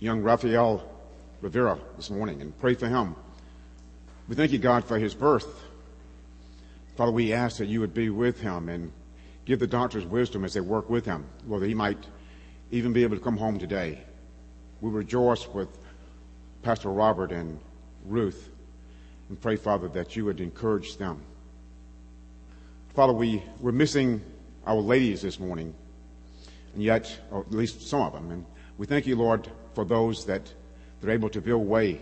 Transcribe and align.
young 0.00 0.22
Rafael 0.22 0.82
Rivera 1.42 1.78
this 1.96 2.10
morning 2.10 2.40
and 2.40 2.58
pray 2.58 2.74
for 2.74 2.88
him. 2.88 3.14
We 4.28 4.34
thank 4.34 4.50
you, 4.50 4.58
God, 4.58 4.84
for 4.84 4.98
his 4.98 5.14
birth. 5.14 5.62
Father, 6.96 7.12
we 7.12 7.34
ask 7.34 7.58
that 7.58 7.66
you 7.66 7.80
would 7.80 7.92
be 7.92 8.08
with 8.08 8.40
him 8.40 8.70
and 8.70 8.92
give 9.44 9.58
the 9.58 9.66
doctors 9.66 10.06
wisdom 10.06 10.44
as 10.44 10.54
they 10.54 10.60
work 10.60 10.88
with 10.88 11.04
him, 11.04 11.26
that 11.48 11.62
he 11.62 11.74
might 11.74 11.98
even 12.70 12.94
be 12.94 13.02
able 13.02 13.16
to 13.16 13.22
come 13.22 13.36
home 13.36 13.58
today. 13.58 14.00
We 14.80 14.90
rejoice 14.90 15.46
with 15.48 15.68
Pastor 16.62 16.88
Robert 16.88 17.30
and 17.30 17.60
Ruth 18.06 18.48
and 19.28 19.38
pray, 19.38 19.56
Father, 19.56 19.88
that 19.88 20.16
you 20.16 20.24
would 20.24 20.40
encourage 20.40 20.96
them. 20.96 21.20
Father, 22.94 23.12
we, 23.12 23.42
we're 23.60 23.72
missing 23.72 24.22
our 24.66 24.76
ladies 24.76 25.20
this 25.20 25.38
morning, 25.38 25.74
and 26.72 26.82
yet, 26.82 27.14
or 27.30 27.40
at 27.42 27.52
least 27.52 27.86
some 27.86 28.00
of 28.00 28.14
them, 28.14 28.30
and 28.30 28.46
we 28.78 28.86
thank 28.86 29.06
you, 29.06 29.16
Lord, 29.16 29.48
for 29.74 29.84
those 29.84 30.26
that 30.26 30.52
they're 31.00 31.12
able 31.12 31.30
to 31.30 31.40
build 31.40 31.66
way. 31.66 32.00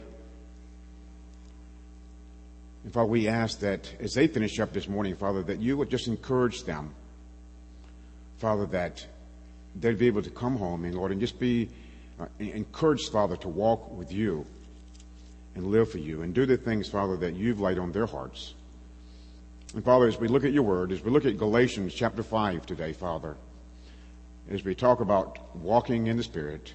And 2.84 2.92
Father, 2.92 3.09
we 3.09 3.29
ask 3.29 3.61
that 3.61 3.92
as 4.01 4.15
they 4.15 4.27
finish 4.27 4.61
up 4.61 4.73
this 4.73 4.88
morning, 4.88 5.15
Father, 5.15 5.42
that 5.42 5.61
you 5.61 5.77
would 5.77 5.91
just 5.91 6.09
encourage 6.09 6.65
them, 6.65 6.95
Father, 8.39 8.66
that 8.66 9.05
they'd 9.77 9.98
be 9.98 10.06
able 10.06 10.23
to 10.23 10.30
come 10.30 10.56
home 10.56 10.84
and 10.84 10.95
Lord, 10.95 11.12
and 11.12 11.20
just 11.20 11.39
be 11.39 11.69
uh, 12.19 12.27
encouraged, 12.39 13.12
Father, 13.12 13.37
to 13.37 13.48
walk 13.48 13.91
with 13.91 14.12
you 14.12 14.47
and 15.55 15.66
live 15.66 15.91
for 15.91 15.98
you 15.98 16.23
and 16.23 16.34
do 16.34 16.47
the 16.47 16.56
things, 16.56 16.89
Father, 16.89 17.16
that 17.16 17.34
you've 17.34 17.61
laid 17.61 17.78
on 17.78 17.92
their 17.92 18.06
hearts. 18.06 18.55
And 19.75 19.84
Father, 19.84 20.06
as 20.06 20.19
we 20.19 20.28
look 20.28 20.45
at 20.45 20.53
your 20.53 20.62
word, 20.62 20.92
as 20.92 21.03
we 21.05 21.11
look 21.11 21.27
at 21.27 21.37
Galatians 21.37 21.92
chapter 21.92 22.23
5 22.23 22.64
today, 22.64 22.92
Father, 22.92 23.37
as 24.50 24.64
we 24.64 24.75
talk 24.75 25.00
about 25.00 25.55
walking 25.56 26.06
in 26.06 26.16
the 26.16 26.23
Spirit, 26.23 26.73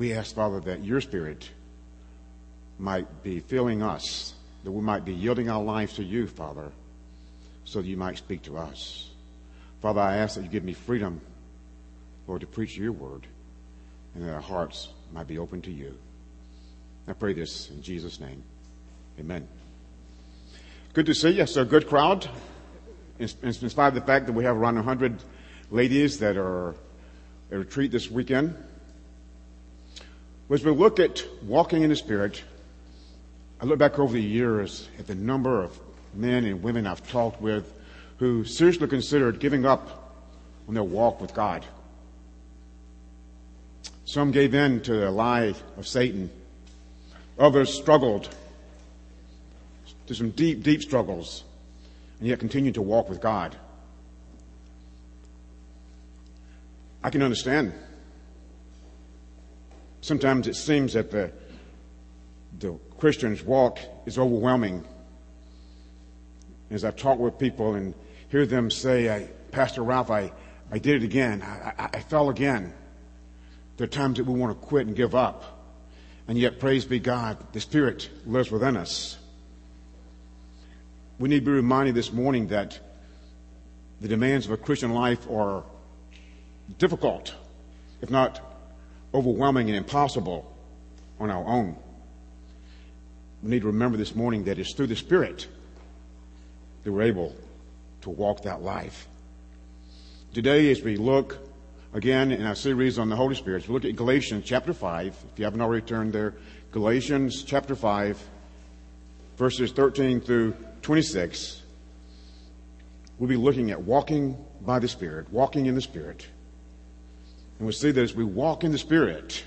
we 0.00 0.14
ask, 0.14 0.34
Father, 0.34 0.60
that 0.60 0.82
your 0.82 1.02
Spirit 1.02 1.50
might 2.78 3.22
be 3.22 3.38
filling 3.38 3.82
us, 3.82 4.32
that 4.64 4.72
we 4.72 4.80
might 4.80 5.04
be 5.04 5.12
yielding 5.12 5.50
our 5.50 5.62
lives 5.62 5.92
to 5.96 6.02
you, 6.02 6.26
Father, 6.26 6.72
so 7.66 7.82
that 7.82 7.86
you 7.86 7.98
might 7.98 8.16
speak 8.16 8.40
to 8.40 8.56
us. 8.56 9.10
Father, 9.82 10.00
I 10.00 10.16
ask 10.16 10.36
that 10.36 10.42
you 10.42 10.48
give 10.48 10.64
me 10.64 10.72
freedom, 10.72 11.20
Lord, 12.26 12.40
to 12.40 12.46
preach 12.46 12.78
your 12.78 12.92
word, 12.92 13.26
and 14.14 14.26
that 14.26 14.32
our 14.32 14.40
hearts 14.40 14.88
might 15.12 15.26
be 15.26 15.36
open 15.36 15.60
to 15.62 15.70
you. 15.70 15.94
I 17.06 17.12
pray 17.12 17.34
this 17.34 17.68
in 17.68 17.82
Jesus' 17.82 18.20
name. 18.20 18.42
Amen. 19.18 19.46
Good 20.94 21.04
to 21.06 21.14
see 21.14 21.32
you. 21.32 21.42
It's 21.42 21.58
a 21.58 21.64
good 21.66 21.86
crowd. 21.86 22.26
In, 23.18 23.28
spite 23.28 23.88
of 23.88 23.94
the 23.94 24.00
fact 24.00 24.24
that 24.24 24.32
we 24.32 24.44
have 24.44 24.56
around 24.56 24.76
100 24.76 25.22
ladies 25.70 26.20
that 26.20 26.38
are 26.38 26.74
at 27.52 27.58
retreat 27.58 27.92
this 27.92 28.10
weekend. 28.10 28.56
As 30.52 30.64
we 30.64 30.72
look 30.72 30.98
at 30.98 31.24
walking 31.44 31.84
in 31.84 31.90
the 31.90 31.96
Spirit, 31.96 32.42
I 33.60 33.66
look 33.66 33.78
back 33.78 34.00
over 34.00 34.12
the 34.12 34.20
years 34.20 34.88
at 34.98 35.06
the 35.06 35.14
number 35.14 35.62
of 35.62 35.78
men 36.12 36.44
and 36.44 36.60
women 36.60 36.88
I've 36.88 37.08
talked 37.08 37.40
with 37.40 37.72
who 38.18 38.44
seriously 38.44 38.88
considered 38.88 39.38
giving 39.38 39.64
up 39.64 40.12
on 40.66 40.74
their 40.74 40.82
walk 40.82 41.20
with 41.20 41.34
God. 41.34 41.64
Some 44.04 44.32
gave 44.32 44.52
in 44.52 44.80
to 44.80 44.92
the 44.92 45.10
lie 45.12 45.54
of 45.76 45.86
Satan. 45.86 46.28
Others 47.38 47.72
struggled 47.72 48.28
to 50.08 50.14
some 50.16 50.30
deep, 50.30 50.64
deep 50.64 50.82
struggles, 50.82 51.44
and 52.18 52.28
yet 52.28 52.40
continued 52.40 52.74
to 52.74 52.82
walk 52.82 53.08
with 53.08 53.20
God. 53.20 53.54
I 57.04 57.10
can 57.10 57.22
understand. 57.22 57.72
Sometimes 60.00 60.46
it 60.46 60.56
seems 60.56 60.94
that 60.94 61.10
the, 61.10 61.30
the 62.58 62.78
Christian's 62.98 63.42
walk 63.42 63.78
is 64.06 64.18
overwhelming. 64.18 64.84
As 66.70 66.84
I've 66.84 66.96
talked 66.96 67.20
with 67.20 67.38
people 67.38 67.74
and 67.74 67.94
hear 68.28 68.46
them 68.46 68.70
say, 68.70 69.10
I, 69.14 69.28
Pastor 69.50 69.82
Ralph, 69.82 70.10
I, 70.10 70.32
I 70.70 70.78
did 70.78 71.02
it 71.02 71.04
again. 71.04 71.42
I, 71.42 71.72
I, 71.78 71.88
I 71.94 72.00
fell 72.00 72.30
again. 72.30 72.72
There 73.76 73.84
are 73.84 73.88
times 73.88 74.18
that 74.18 74.26
we 74.26 74.38
want 74.38 74.58
to 74.58 74.66
quit 74.66 74.86
and 74.86 74.96
give 74.96 75.14
up. 75.14 75.58
And 76.28 76.38
yet, 76.38 76.60
praise 76.60 76.84
be 76.84 77.00
God, 77.00 77.38
the 77.52 77.60
Spirit 77.60 78.08
lives 78.24 78.50
within 78.50 78.76
us. 78.76 79.18
We 81.18 81.28
need 81.28 81.40
to 81.40 81.46
be 81.46 81.52
reminded 81.52 81.94
this 81.94 82.12
morning 82.12 82.46
that 82.48 82.78
the 84.00 84.08
demands 84.08 84.46
of 84.46 84.52
a 84.52 84.56
Christian 84.56 84.92
life 84.92 85.28
are 85.30 85.64
difficult, 86.78 87.34
if 88.00 88.10
not 88.10 88.49
overwhelming 89.14 89.68
and 89.68 89.76
impossible 89.76 90.50
on 91.18 91.30
our 91.30 91.44
own. 91.44 91.76
We 93.42 93.50
need 93.50 93.60
to 93.60 93.68
remember 93.68 93.96
this 93.96 94.14
morning 94.14 94.44
that 94.44 94.58
it's 94.58 94.74
through 94.74 94.88
the 94.88 94.96
Spirit 94.96 95.46
that 96.84 96.92
we're 96.92 97.02
able 97.02 97.34
to 98.02 98.10
walk 98.10 98.42
that 98.42 98.62
life. 98.62 99.08
Today, 100.32 100.70
as 100.70 100.82
we 100.82 100.96
look 100.96 101.38
again 101.92 102.32
in 102.32 102.46
our 102.46 102.54
series 102.54 102.98
on 102.98 103.08
the 103.08 103.16
Holy 103.16 103.34
Spirit, 103.34 103.66
we 103.66 103.74
look 103.74 103.84
at 103.84 103.96
Galatians 103.96 104.44
chapter 104.46 104.72
5. 104.72 105.06
If 105.06 105.38
you 105.38 105.44
haven't 105.44 105.60
already 105.60 105.84
turned 105.84 106.12
there, 106.12 106.34
Galatians 106.70 107.42
chapter 107.42 107.74
5, 107.74 108.22
verses 109.36 109.72
13 109.72 110.20
through 110.20 110.54
26. 110.82 111.62
We'll 113.18 113.28
be 113.28 113.36
looking 113.36 113.70
at 113.70 113.82
walking 113.82 114.36
by 114.62 114.78
the 114.78 114.88
Spirit, 114.88 115.30
walking 115.32 115.66
in 115.66 115.74
the 115.74 115.82
Spirit. 115.82 116.26
And 117.60 117.66
we 117.66 117.74
see 117.74 117.90
that 117.90 118.00
as 118.00 118.14
we 118.14 118.24
walk 118.24 118.64
in 118.64 118.72
the 118.72 118.78
Spirit, 118.78 119.44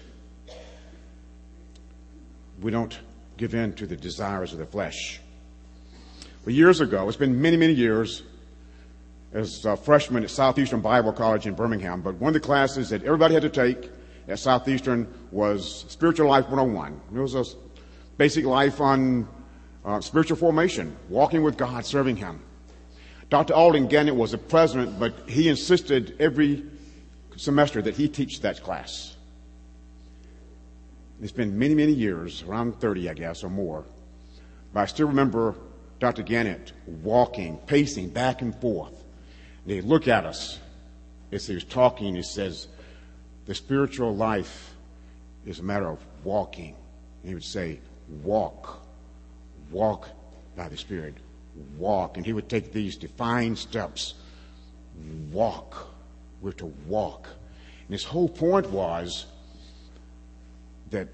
we 2.62 2.69
don't 2.69 2.96
give 3.38 3.56
in 3.56 3.74
to 3.74 3.88
the 3.88 3.96
desires 3.96 4.53
of 4.53 4.59
the 4.59 4.68
flesh. 4.68 5.19
Years 6.46 6.79
ago, 6.79 7.07
it's 7.07 7.18
been 7.18 7.41
many, 7.41 7.57
many 7.57 7.74
years, 7.74 8.22
as 9.34 9.66
a 9.66 9.75
freshman 9.75 10.24
at 10.24 10.29
Southeastern 10.29 10.79
Bible 10.79 11.12
College 11.12 11.47
in 11.47 11.56
Birmingham, 11.56 12.01
but 12.01 12.13
one 12.18 12.28
of 12.28 12.34
the 12.35 12.40
classes 12.46 12.90
that 12.90 13.03
everybody 13.03 13.34
had 13.34 13.41
to 13.41 13.50
take 13.50 13.90
at 14.28 14.38
Southeastern 14.38 15.12
was 15.31 15.85
Spiritual 15.88 16.30
Life 16.30 16.47
101. 16.50 17.01
It 17.16 17.18
was 17.18 17.34
a 17.34 17.45
basic 18.18 18.45
life 18.45 18.80
on 18.80 19.28
uh, 19.85 20.01
spiritual 20.01 20.38
formation, 20.38 20.95
walking 21.09 21.41
with 21.41 21.57
God, 21.57 21.84
serving 21.84 22.18
Him. 22.18 22.41
Dr. 23.31 23.56
Alden 23.56 23.88
Gannett 23.88 24.16
was 24.16 24.30
the 24.30 24.38
president, 24.38 25.00
but 25.00 25.28
he 25.28 25.50
insisted 25.50 26.16
every 26.19 26.63
semester 27.35 27.81
that 27.81 27.95
he 27.95 28.07
teach 28.07 28.41
that 28.41 28.61
class. 28.61 29.16
It's 31.21 31.31
been 31.31 31.57
many, 31.57 31.75
many 31.75 31.94
years, 31.94 32.44
around 32.44 32.79
30, 32.79 33.09
I 33.09 33.13
guess, 33.13 33.44
or 33.44 33.49
more. 33.49 33.85
But 34.73 34.81
I 34.81 34.85
still 34.85 35.07
remember 35.07 35.55
Dr. 35.99 36.23
Gannett 36.23 36.73
walking, 36.85 37.57
pacing 37.66 38.09
back 38.09 38.41
and 38.41 38.53
forth. 38.59 38.94
And 39.63 39.73
he'd 39.73 39.85
look 39.85 40.07
at 40.07 40.25
us 40.25 40.59
as 41.31 41.47
he 41.47 41.55
was 41.55 41.63
talking. 41.63 42.16
He 42.16 42.23
says, 42.23 42.67
the 43.45 43.55
spiritual 43.55 44.15
life 44.15 44.73
is 45.45 45.59
a 45.59 45.63
matter 45.63 45.89
of 45.89 46.00
walking. 46.23 46.75
And 47.21 47.29
he 47.29 47.33
would 47.33 47.44
say, 47.44 47.79
walk, 48.21 48.85
walk 49.71 50.09
by 50.57 50.67
the 50.67 50.77
Spirit, 50.77 51.15
walk. 51.77 52.17
And 52.17 52.25
he 52.25 52.33
would 52.33 52.50
take 52.50 52.73
these 52.73 52.97
defined 52.97 53.57
steps, 53.57 54.15
walk 55.31 55.92
we're 56.43 56.51
to 56.51 56.67
walk. 56.87 57.27
And 57.87 57.91
his 57.91 58.03
whole 58.03 58.29
point 58.29 58.69
was 58.69 59.25
that 60.91 61.07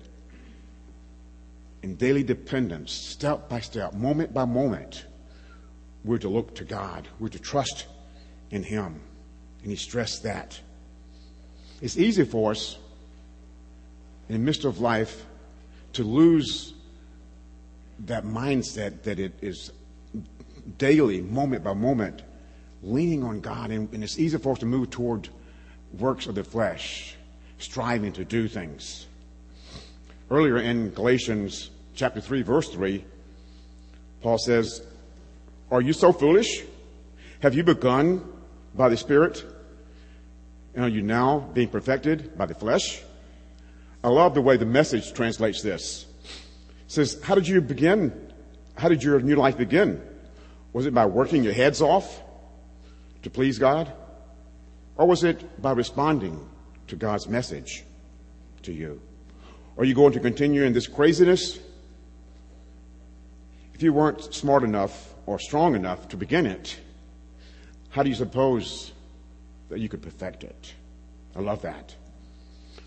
in 1.82 1.96
daily 1.96 2.24
dependence, 2.24 2.92
step 2.92 3.48
by 3.48 3.62
step, 3.62 3.94
moment 3.94 4.34
by 4.34 4.44
moment, 4.44 5.06
we're 6.04 6.18
to 6.18 6.30
look 6.30 6.56
to 6.56 6.64
God. 6.64 7.08
We're 7.20 7.30
to 7.30 7.40
trust 7.40 7.86
in 8.52 8.64
Him. 8.64 9.02
And 9.62 9.72
he 9.72 9.76
stressed 9.76 10.24
that. 10.24 10.60
It's 11.82 11.98
easy 11.98 12.26
for 12.26 12.52
us 12.52 12.78
in 14.28 14.34
the 14.34 14.40
midst 14.40 14.66
of 14.66 14.80
life 14.80 15.26
to 15.94 16.04
lose 16.04 16.74
that 18.06 18.24
mindset 18.24 19.04
that 19.04 19.20
it 19.20 19.34
is 19.42 19.72
daily, 20.78 21.22
moment 21.22 21.64
by 21.64 21.74
moment, 21.74 22.22
leaning 22.82 23.24
on 23.24 23.42
God, 23.42 23.72
and, 23.72 23.92
and, 23.94 24.04
it's 24.04 24.20
easy 24.20 24.38
for 24.38 24.54
us 24.54 24.60
to 24.60 24.66
move 24.66 24.90
toward 24.90 25.30
works 25.98 26.28
of 26.28 26.36
the 26.36 26.44
flesh, 26.44 27.16
striving 27.58 28.14
to 28.14 28.24
do 28.24 28.48
things. 28.48 29.08
Earlier 30.32 30.58
in 30.58 30.92
Galatians 30.92 31.72
chapter 31.96 32.22
3, 32.22 32.44
verse 32.44 32.70
3, 32.70 33.04
Paul 34.22 34.38
says, 34.38 34.82
Are 35.72 35.82
you 35.82 35.94
so 35.94 36.14
foolish? 36.14 36.64
Have 37.42 37.56
you 37.56 37.64
begun 37.64 38.24
by 38.76 38.90
the 38.90 38.98
Spirit? 38.98 39.44
And 40.76 40.86
are 40.86 40.90
you 40.90 41.02
now 41.02 41.40
being 41.54 41.70
perfected 41.70 42.38
by 42.38 42.46
the 42.46 42.54
flesh? 42.54 43.02
I 44.04 44.10
love 44.10 44.34
the 44.34 44.42
way 44.42 44.56
the 44.56 44.66
message 44.66 45.14
translates 45.14 45.62
this. 45.62 46.06
It 46.24 46.92
says, 46.92 47.22
How 47.24 47.36
did 47.36 47.48
you 47.48 47.60
begin? 47.60 48.32
How 48.78 48.88
did 48.88 49.04
your 49.04 49.20
new 49.20 49.36
life 49.36 49.58
begin? 49.58 50.02
Was 50.72 50.86
it 50.86 50.94
by 50.94 51.06
working 51.06 51.44
your 51.44 51.54
heads 51.54 51.82
off? 51.82 52.22
To 53.24 53.30
please 53.30 53.60
God? 53.60 53.92
Or 54.96 55.08
was 55.08 55.24
it 55.24 55.62
by 55.62 55.72
responding 55.72 56.48
to 56.88 56.96
God's 56.96 57.28
message 57.28 57.84
to 58.64 58.74
you? 58.74 59.02
Are 59.78 59.86
you 59.86 59.94
going 59.94 60.14
to 60.14 60.20
continue 60.20 60.64
in 60.64 60.74
this 60.74 60.88
craziness? 60.88 61.58
If 63.74 63.82
you 63.82 63.94
weren't 63.94 64.34
smart 64.34 64.64
enough 64.64 65.14
or 65.26 65.40
strong 65.40 65.76
enough 65.76 66.10
to 66.10 66.18
begin 66.18 66.46
it, 66.46 66.78
how 67.90 68.04
do 68.04 68.10
you 68.10 68.16
suppose 68.16 68.92
that 69.70 69.80
you 69.80 69.88
could 69.88 70.02
perfect 70.02 70.44
it? 70.44 70.74
I 71.36 71.40
love 71.40 71.62
that. 71.62 71.96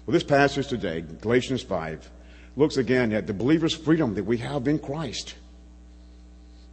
Well, 0.05 0.13
this 0.13 0.23
passage 0.23 0.67
today, 0.67 1.01
Galatians 1.01 1.63
5, 1.63 2.11
looks 2.57 2.77
again 2.77 3.13
at 3.13 3.27
the 3.27 3.33
believer's 3.33 3.75
freedom 3.75 4.15
that 4.17 4.25
we 4.25 4.37
have 4.39 4.69
in 4.69 4.79
Christ. 4.79 5.35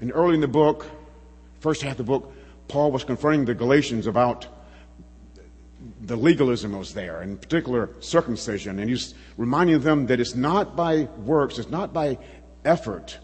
And 0.02 0.12
early 0.14 0.36
in 0.36 0.42
the 0.42 0.48
book, 0.48 0.86
first 1.60 1.82
half 1.82 1.94
of 1.94 1.98
the 1.98 2.04
book, 2.04 2.34
Paul 2.70 2.92
was 2.92 3.04
confronting 3.04 3.46
the 3.46 3.56
Galatians 3.56 4.08
about 4.08 4.48
the 6.02 6.16
legalism 6.16 6.78
was 6.78 6.94
there, 6.94 7.22
in 7.22 7.38
particular 7.38 7.90
circumcision, 8.00 8.80
and 8.80 8.90
he's 8.90 9.16
reminding 9.38 9.80
them 9.82 10.06
that 10.06 10.20
it's 10.20 10.36
not 10.36 10.76
by 10.76 11.04
works, 11.18 11.58
it's 11.58 11.70
not 11.70 11.94
by 11.94 12.18
effort 12.64 13.18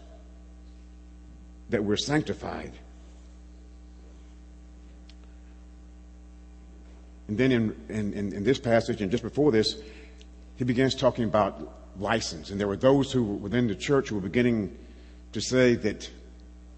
that 1.70 1.82
we're 1.82 1.96
sanctified. 1.96 2.72
And 7.28 7.38
then 7.38 7.52
in, 7.52 7.76
in, 7.88 8.32
in, 8.32 8.44
this 8.44 8.58
passage, 8.58 9.00
and 9.02 9.10
just 9.10 9.22
before 9.22 9.50
this, 9.50 9.76
he 10.56 10.64
begins 10.64 10.94
talking 10.94 11.24
about 11.24 11.72
license. 11.98 12.50
And 12.50 12.60
there 12.60 12.68
were 12.68 12.76
those 12.76 13.10
who 13.10 13.24
within 13.24 13.66
the 13.66 13.74
church 13.74 14.08
who 14.08 14.14
were 14.16 14.20
beginning 14.20 14.76
to 15.32 15.40
say 15.40 15.74
that 15.74 16.08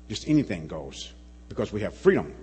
just 0.08 0.26
anything 0.26 0.66
goes 0.66 1.12
because 1.50 1.70
we 1.70 1.82
have 1.82 1.94
freedom. 1.94 2.34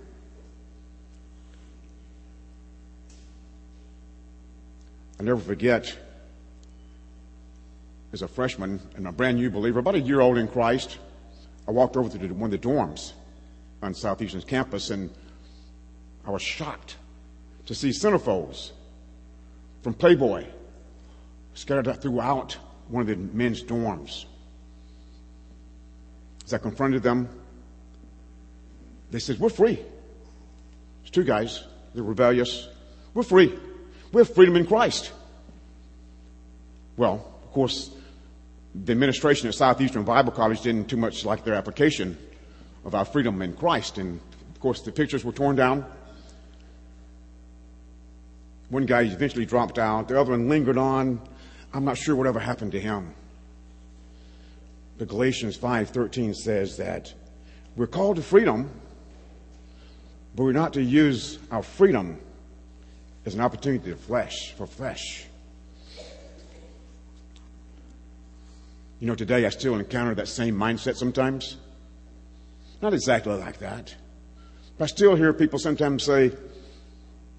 I'll 5.18 5.24
never 5.24 5.40
forget, 5.40 5.96
as 8.12 8.22
a 8.22 8.28
freshman 8.28 8.80
and 8.96 9.06
a 9.06 9.12
brand 9.12 9.38
new 9.38 9.50
believer, 9.50 9.78
about 9.78 9.94
a 9.94 10.00
year 10.00 10.20
old 10.20 10.36
in 10.36 10.46
Christ, 10.46 10.98
I 11.66 11.70
walked 11.70 11.96
over 11.96 12.08
to 12.08 12.26
one 12.34 12.52
of 12.52 12.60
the 12.60 12.68
dorms 12.68 13.12
on 13.82 13.94
Southeastern's 13.94 14.44
campus 14.44 14.90
and 14.90 15.10
I 16.26 16.30
was 16.30 16.42
shocked 16.42 16.96
to 17.66 17.74
see 17.74 17.90
centerfolds 17.90 18.72
from 19.82 19.94
Playboy 19.94 20.46
scattered 21.54 22.00
throughout 22.02 22.58
one 22.88 23.02
of 23.02 23.06
the 23.06 23.16
men's 23.16 23.62
dorms. 23.62 24.26
As 26.44 26.52
I 26.52 26.58
confronted 26.58 27.02
them, 27.02 27.28
they 29.10 29.18
said, 29.18 29.38
We're 29.38 29.48
free. 29.48 29.80
It's 31.02 31.10
two 31.10 31.24
guys, 31.24 31.64
they're 31.94 32.04
rebellious. 32.04 32.68
We're 33.14 33.22
free. 33.22 33.58
We 34.12 34.20
have 34.20 34.34
freedom 34.34 34.56
in 34.56 34.66
Christ. 34.66 35.12
Well, 36.96 37.32
of 37.44 37.52
course, 37.52 37.90
the 38.74 38.92
administration 38.92 39.48
at 39.48 39.54
Southeastern 39.54 40.04
Bible 40.04 40.32
College 40.32 40.60
didn't 40.60 40.88
too 40.88 40.96
much 40.96 41.24
like 41.24 41.44
their 41.44 41.54
application 41.54 42.16
of 42.84 42.94
our 42.94 43.04
freedom 43.04 43.42
in 43.42 43.54
Christ. 43.54 43.98
And 43.98 44.20
of 44.54 44.60
course, 44.60 44.80
the 44.82 44.92
pictures 44.92 45.24
were 45.24 45.32
torn 45.32 45.56
down. 45.56 45.84
One 48.68 48.86
guy 48.86 49.02
eventually 49.02 49.46
dropped 49.46 49.78
out. 49.78 50.08
The 50.08 50.20
other 50.20 50.32
one 50.32 50.48
lingered 50.48 50.78
on. 50.78 51.20
I'm 51.72 51.84
not 51.84 51.98
sure 51.98 52.16
whatever 52.16 52.40
happened 52.40 52.72
to 52.72 52.80
him. 52.80 53.14
But 54.98 55.08
Galatians 55.08 55.56
5:13 55.56 56.34
says 56.34 56.76
that 56.78 57.12
we're 57.76 57.86
called 57.86 58.16
to 58.16 58.22
freedom, 58.22 58.70
but 60.34 60.44
we're 60.44 60.52
not 60.52 60.72
to 60.72 60.82
use 60.82 61.38
our 61.50 61.62
freedom 61.62 62.18
as 63.26 63.34
an 63.34 63.40
opportunity 63.40 63.90
to 63.90 63.96
flesh 63.96 64.52
for 64.52 64.66
flesh. 64.66 65.26
You 69.00 69.08
know, 69.08 69.16
today 69.16 69.44
I 69.44 69.50
still 69.50 69.74
encounter 69.74 70.14
that 70.14 70.28
same 70.28 70.56
mindset 70.56 70.94
sometimes. 70.96 71.56
Not 72.80 72.94
exactly 72.94 73.34
like 73.34 73.58
that. 73.58 73.94
But 74.78 74.84
I 74.84 74.86
still 74.86 75.16
hear 75.16 75.32
people 75.32 75.58
sometimes 75.58 76.04
say, 76.04 76.32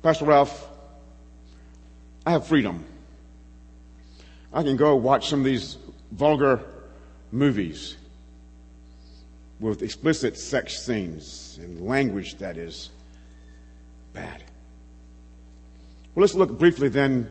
Pastor 0.04 0.26
Ralph, 0.26 0.68
I 2.26 2.32
have 2.32 2.46
freedom. 2.46 2.86
I 4.54 4.64
can 4.64 4.76
go 4.76 4.96
watch 4.96 5.30
some 5.30 5.40
of 5.40 5.46
these 5.46 5.78
vulgar 6.12 6.62
movies 7.32 7.96
with 9.60 9.82
explicit 9.82 10.38
sex 10.38 10.86
scenes 10.86 11.58
and 11.62 11.82
language 11.82 12.38
that 12.38 12.58
is 12.58 12.90
bad. 14.14 14.44
Well, 16.18 16.24
let's 16.24 16.34
look 16.34 16.58
briefly 16.58 16.90
then 16.90 17.30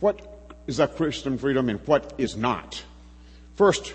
what 0.00 0.50
is 0.66 0.80
a 0.80 0.88
Christian 0.88 1.38
freedom 1.38 1.68
and 1.68 1.78
what 1.86 2.12
is 2.18 2.36
not. 2.36 2.82
First, 3.54 3.94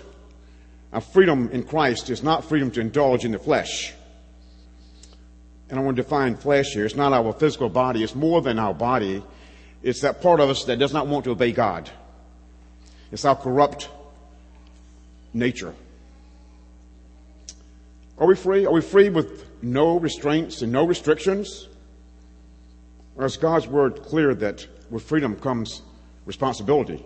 a 0.90 1.02
freedom 1.02 1.50
in 1.52 1.64
Christ 1.64 2.08
is 2.08 2.22
not 2.22 2.46
freedom 2.46 2.70
to 2.70 2.80
indulge 2.80 3.26
in 3.26 3.32
the 3.32 3.38
flesh. 3.38 3.92
And 5.68 5.78
I 5.78 5.82
want 5.82 5.98
to 5.98 6.02
define 6.02 6.34
flesh 6.36 6.68
here. 6.72 6.86
It's 6.86 6.96
not 6.96 7.12
our 7.12 7.34
physical 7.34 7.68
body. 7.68 8.02
It's 8.02 8.14
more 8.14 8.40
than 8.40 8.58
our 8.58 8.72
body. 8.72 9.22
It's 9.82 10.00
that 10.00 10.22
part 10.22 10.40
of 10.40 10.48
us 10.48 10.64
that 10.64 10.78
does 10.78 10.94
not 10.94 11.06
want 11.06 11.26
to 11.26 11.32
obey 11.32 11.52
God. 11.52 11.90
It's 13.12 13.26
our 13.26 13.36
corrupt 13.36 13.90
nature. 15.34 15.74
Are 18.16 18.26
we 18.26 18.34
free? 18.34 18.64
Are 18.64 18.72
we 18.72 18.80
free 18.80 19.10
with 19.10 19.62
no 19.62 19.98
restraints 19.98 20.62
and 20.62 20.72
no 20.72 20.86
restrictions? 20.86 21.68
Or 23.20 23.26
is 23.26 23.36
God's 23.36 23.68
word 23.68 24.02
clear 24.02 24.34
that 24.36 24.66
with 24.88 25.02
freedom 25.02 25.36
comes 25.36 25.82
responsibility? 26.24 27.04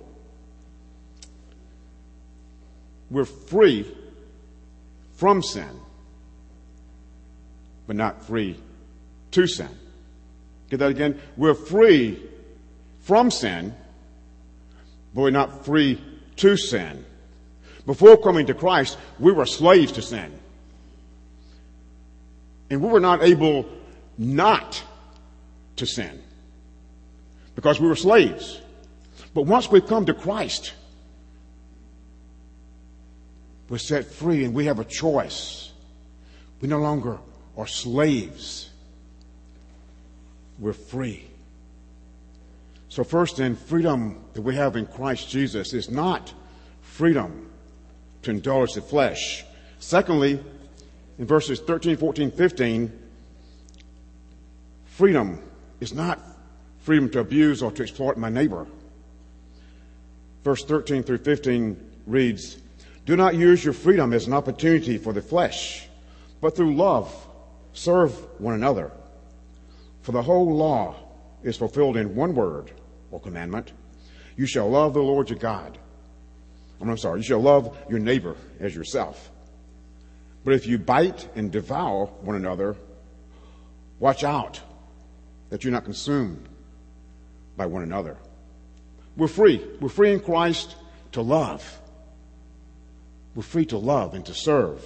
We're 3.11 3.25
free 3.25 3.93
from 5.17 5.43
sin, 5.43 5.81
but 7.89 7.97
not 7.97 8.25
free 8.25 8.61
to 9.33 9.49
sin. 9.49 9.69
Get 10.71 10.79
that 10.79 10.93
again? 10.93 11.21
We're 11.37 11.55
free 11.55 12.23
from 13.01 13.33
sin, 13.33 13.75
but 15.15 15.23
we're 15.23 15.31
not 15.31 15.65
free 15.65 16.01
to 16.37 16.57
sin. 16.57 17.05
Before 17.87 18.17
coming 18.17 18.47
to 18.47 18.55
Christ, 18.55 18.99
we 19.19 19.33
were 19.33 19.47
slaves 19.47 19.91
to 19.93 20.03
sin. 20.03 20.33
And 22.71 22.81
we 22.81 22.89
were 22.89 23.01
not 23.01 23.25
able 23.25 23.67
not 24.17 24.81
to 25.77 25.87
sin 25.87 26.23
because 27.55 27.81
we 27.81 27.89
were 27.89 27.97
slaves. 27.97 28.61
But 29.33 29.43
once 29.43 29.71
we've 29.71 29.87
come 29.87 30.07
to 30.07 30.15
Christ, 30.15 30.73
we're 33.69 33.79
set 33.79 34.07
free 34.07 34.45
and 34.45 34.55
we 34.55 34.67
have 34.67 34.79
a 34.79 34.85
choice. 34.85 35.73
We 36.61 36.69
no 36.69 36.79
longer 36.79 37.19
are 37.57 37.67
slaves. 37.67 38.71
We're 40.59 40.73
free. 40.73 41.25
So, 42.89 43.03
first, 43.03 43.39
then, 43.39 43.57
freedom 43.57 44.25
that 44.35 44.43
we 44.43 44.55
have 44.55 44.77
in 44.77 44.87
Christ 44.87 45.29
Jesus 45.29 45.73
is 45.73 45.91
not 45.91 46.33
freedom 46.81 47.51
to 48.23 48.31
indulge 48.31 48.75
the 48.75 48.83
flesh. 48.83 49.45
Secondly, 49.81 50.43
in 51.19 51.27
verses 51.27 51.59
13, 51.61 51.97
14, 51.97 52.31
15, 52.31 52.93
freedom 54.85 55.43
is 55.85 55.93
not 55.93 56.19
freedom 56.79 57.11
to 57.11 57.21
abuse 57.21 57.63
or 57.63 57.71
to 57.71 57.83
exploit 57.83 58.17
my 58.17 58.31
neighbor. 58.31 58.67
Verse 60.43 60.65
13 60.65 61.03
through 61.03 61.19
15 61.19 61.77
reads, 62.07 62.57
Do 63.05 63.17
not 63.17 63.35
use 63.35 63.63
your 63.63 63.75
freedom 63.75 64.15
as 64.15 64.27
an 64.27 64.33
opportunity 64.33 64.97
for 64.97 65.13
the 65.13 65.21
flesh, 65.23 65.87
but 66.41 66.57
through 66.57 66.75
love 66.75 67.15
serve 67.75 68.13
one 68.41 68.55
another. 68.55 68.91
For 70.01 70.13
the 70.13 70.23
whole 70.23 70.57
law 70.57 70.97
is 71.43 71.57
fulfilled 71.59 71.97
in 71.99 72.15
one 72.15 72.35
word 72.35 72.73
or 73.11 73.21
commandment. 73.21 73.73
You 74.37 74.47
shall 74.47 74.71
love 74.71 74.95
the 74.95 75.03
Lord 75.03 75.29
your 75.29 75.39
God. 75.39 75.79
I'm 76.81 76.97
sorry, 76.97 77.21
you 77.21 77.25
shall 77.25 77.41
love 77.41 77.77
your 77.89 77.99
neighbor 77.99 78.37
as 78.59 78.75
yourself. 78.75 79.31
But 80.45 80.55
if 80.55 80.67
you 80.67 80.79
bite 80.79 81.29
and 81.35 81.51
devour 81.51 82.07
one 82.07 82.37
another, 82.37 82.77
watch 83.99 84.25
out 84.25 84.61
that 85.55 85.63
you're 85.63 85.73
not 85.73 85.85
consumed 85.85 86.49
by 87.57 87.65
one 87.65 87.85
another. 87.85 88.17
We're 89.17 89.29
free. 89.29 89.65
We're 89.81 89.89
free 89.89 90.11
in 90.11 90.19
Christ 90.19 90.75
to 91.13 91.23
love. 91.23 91.81
We're 93.37 93.45
free 93.45 93.65
to 93.67 93.79
love 93.79 94.15
and 94.15 94.27
to 94.27 94.35
serve 94.35 94.83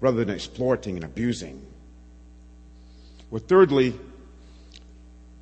rather 0.00 0.22
than 0.22 0.34
exploiting 0.34 0.96
and 0.96 1.04
abusing. 1.06 1.64
Well, 3.30 3.40
thirdly, 3.40 3.94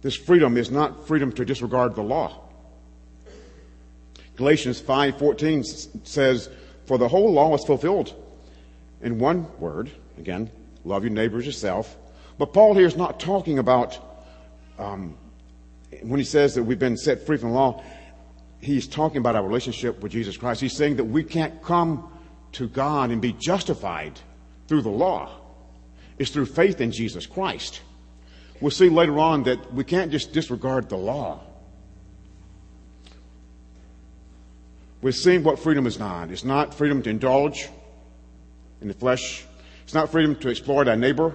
this 0.02 0.14
freedom 0.14 0.56
is 0.56 0.70
not 0.70 1.08
freedom 1.08 1.32
to 1.32 1.44
disregard 1.44 1.96
the 1.96 2.02
law. 2.02 2.42
Galatians 4.36 4.80
5:14 4.80 5.64
says, 6.04 6.48
"For 6.86 6.96
the 6.96 7.08
whole 7.08 7.32
law 7.32 7.52
is 7.56 7.64
fulfilled 7.64 8.14
in 9.02 9.18
one 9.18 9.48
word, 9.58 9.90
again, 10.16 10.48
love 10.84 11.02
your 11.02 11.12
neighbors 11.12 11.44
yourself, 11.44 11.96
but 12.38 12.52
Paul 12.52 12.74
here 12.74 12.86
is 12.86 12.96
not 12.96 13.20
talking 13.20 13.58
about, 13.58 13.98
um, 14.78 15.16
when 16.02 16.18
he 16.18 16.24
says 16.24 16.54
that 16.54 16.64
we've 16.64 16.78
been 16.78 16.96
set 16.96 17.26
free 17.26 17.36
from 17.36 17.50
the 17.50 17.54
law, 17.54 17.82
he's 18.60 18.88
talking 18.88 19.18
about 19.18 19.36
our 19.36 19.44
relationship 19.44 20.02
with 20.02 20.12
Jesus 20.12 20.36
Christ. 20.36 20.60
He's 20.60 20.76
saying 20.76 20.96
that 20.96 21.04
we 21.04 21.22
can't 21.22 21.62
come 21.62 22.10
to 22.52 22.68
God 22.68 23.10
and 23.10 23.20
be 23.20 23.32
justified 23.32 24.18
through 24.66 24.82
the 24.82 24.90
law. 24.90 25.30
It's 26.18 26.30
through 26.30 26.46
faith 26.46 26.80
in 26.80 26.92
Jesus 26.92 27.26
Christ. 27.26 27.80
We'll 28.60 28.70
see 28.70 28.88
later 28.88 29.18
on 29.18 29.44
that 29.44 29.72
we 29.74 29.84
can't 29.84 30.10
just 30.10 30.32
disregard 30.32 30.88
the 30.88 30.96
law. 30.96 31.40
We're 35.02 35.12
seeing 35.12 35.42
what 35.42 35.58
freedom 35.58 35.86
is 35.86 35.98
not. 35.98 36.30
It's 36.30 36.44
not 36.44 36.72
freedom 36.72 37.02
to 37.02 37.10
indulge 37.10 37.68
in 38.80 38.88
the 38.88 38.94
flesh. 38.94 39.44
It's 39.82 39.92
not 39.92 40.10
freedom 40.10 40.34
to 40.36 40.48
exploit 40.48 40.88
our 40.88 40.96
neighbor. 40.96 41.34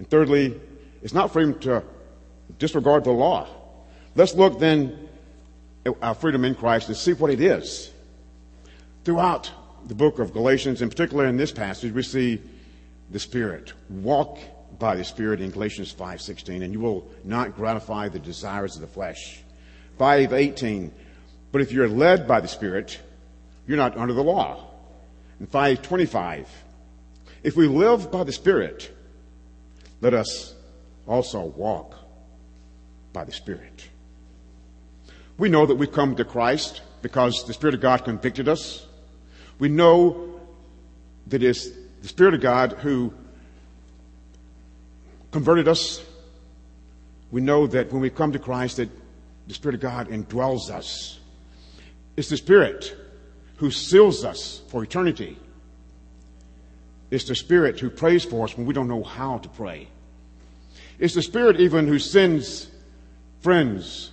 And 0.00 0.08
thirdly, 0.08 0.58
it's 1.02 1.12
not 1.12 1.30
freedom 1.30 1.58
to 1.58 1.82
disregard 2.58 3.04
the 3.04 3.10
law. 3.10 3.46
Let's 4.14 4.34
look 4.34 4.58
then 4.58 5.10
at 5.84 5.92
our 6.00 6.14
freedom 6.14 6.46
in 6.46 6.54
Christ 6.54 6.88
and 6.88 6.96
see 6.96 7.12
what 7.12 7.30
it 7.30 7.38
is. 7.38 7.92
Throughout 9.04 9.50
the 9.88 9.94
book 9.94 10.18
of 10.18 10.32
Galatians, 10.32 10.80
in 10.80 10.88
particular 10.88 11.26
in 11.26 11.36
this 11.36 11.52
passage, 11.52 11.92
we 11.92 12.02
see 12.02 12.40
the 13.10 13.18
Spirit. 13.18 13.74
Walk 13.90 14.38
by 14.78 14.96
the 14.96 15.04
Spirit 15.04 15.42
in 15.42 15.50
Galatians 15.50 15.92
5.16, 15.92 16.62
and 16.62 16.72
you 16.72 16.80
will 16.80 17.06
not 17.22 17.54
gratify 17.54 18.08
the 18.08 18.18
desires 18.18 18.76
of 18.76 18.80
the 18.80 18.86
flesh. 18.86 19.42
5.18, 19.98 20.92
but 21.52 21.60
if 21.60 21.72
you're 21.72 21.90
led 21.90 22.26
by 22.26 22.40
the 22.40 22.48
Spirit, 22.48 22.98
you're 23.66 23.76
not 23.76 23.98
under 23.98 24.14
the 24.14 24.24
law. 24.24 24.66
And 25.40 25.50
5.25, 25.50 26.46
if 27.42 27.54
we 27.54 27.66
live 27.66 28.10
by 28.10 28.24
the 28.24 28.32
Spirit, 28.32 28.96
let 30.00 30.14
us 30.14 30.54
also 31.06 31.40
walk 31.40 31.94
by 33.12 33.24
the 33.24 33.32
Spirit. 33.32 33.88
We 35.36 35.48
know 35.48 35.66
that 35.66 35.74
we've 35.74 35.92
come 35.92 36.16
to 36.16 36.24
Christ 36.24 36.82
because 37.02 37.44
the 37.44 37.52
Spirit 37.52 37.74
of 37.74 37.80
God 37.80 38.04
convicted 38.04 38.48
us. 38.48 38.86
We 39.58 39.68
know 39.68 40.40
that 41.26 41.42
it's 41.42 41.70
the 42.02 42.08
Spirit 42.08 42.34
of 42.34 42.40
God 42.40 42.72
who 42.72 43.12
converted 45.30 45.68
us. 45.68 46.02
We 47.30 47.40
know 47.40 47.66
that 47.66 47.92
when 47.92 48.02
we 48.02 48.10
come 48.10 48.32
to 48.32 48.38
Christ 48.38 48.78
that 48.78 48.90
the 49.46 49.54
Spirit 49.54 49.76
of 49.76 49.80
God 49.80 50.08
indwells 50.08 50.70
us. 50.70 51.18
It's 52.16 52.28
the 52.28 52.36
Spirit 52.36 52.96
who 53.56 53.70
seals 53.70 54.24
us 54.24 54.62
for 54.68 54.82
eternity. 54.82 55.38
It's 57.10 57.24
the 57.24 57.34
Spirit 57.34 57.80
who 57.80 57.90
prays 57.90 58.24
for 58.24 58.44
us 58.44 58.56
when 58.56 58.66
we 58.66 58.74
don't 58.74 58.88
know 58.88 59.02
how 59.02 59.38
to 59.38 59.48
pray. 59.48 59.88
It's 60.98 61.14
the 61.14 61.22
Spirit 61.22 61.60
even 61.60 61.86
who 61.88 61.98
sends 61.98 62.68
friends 63.40 64.10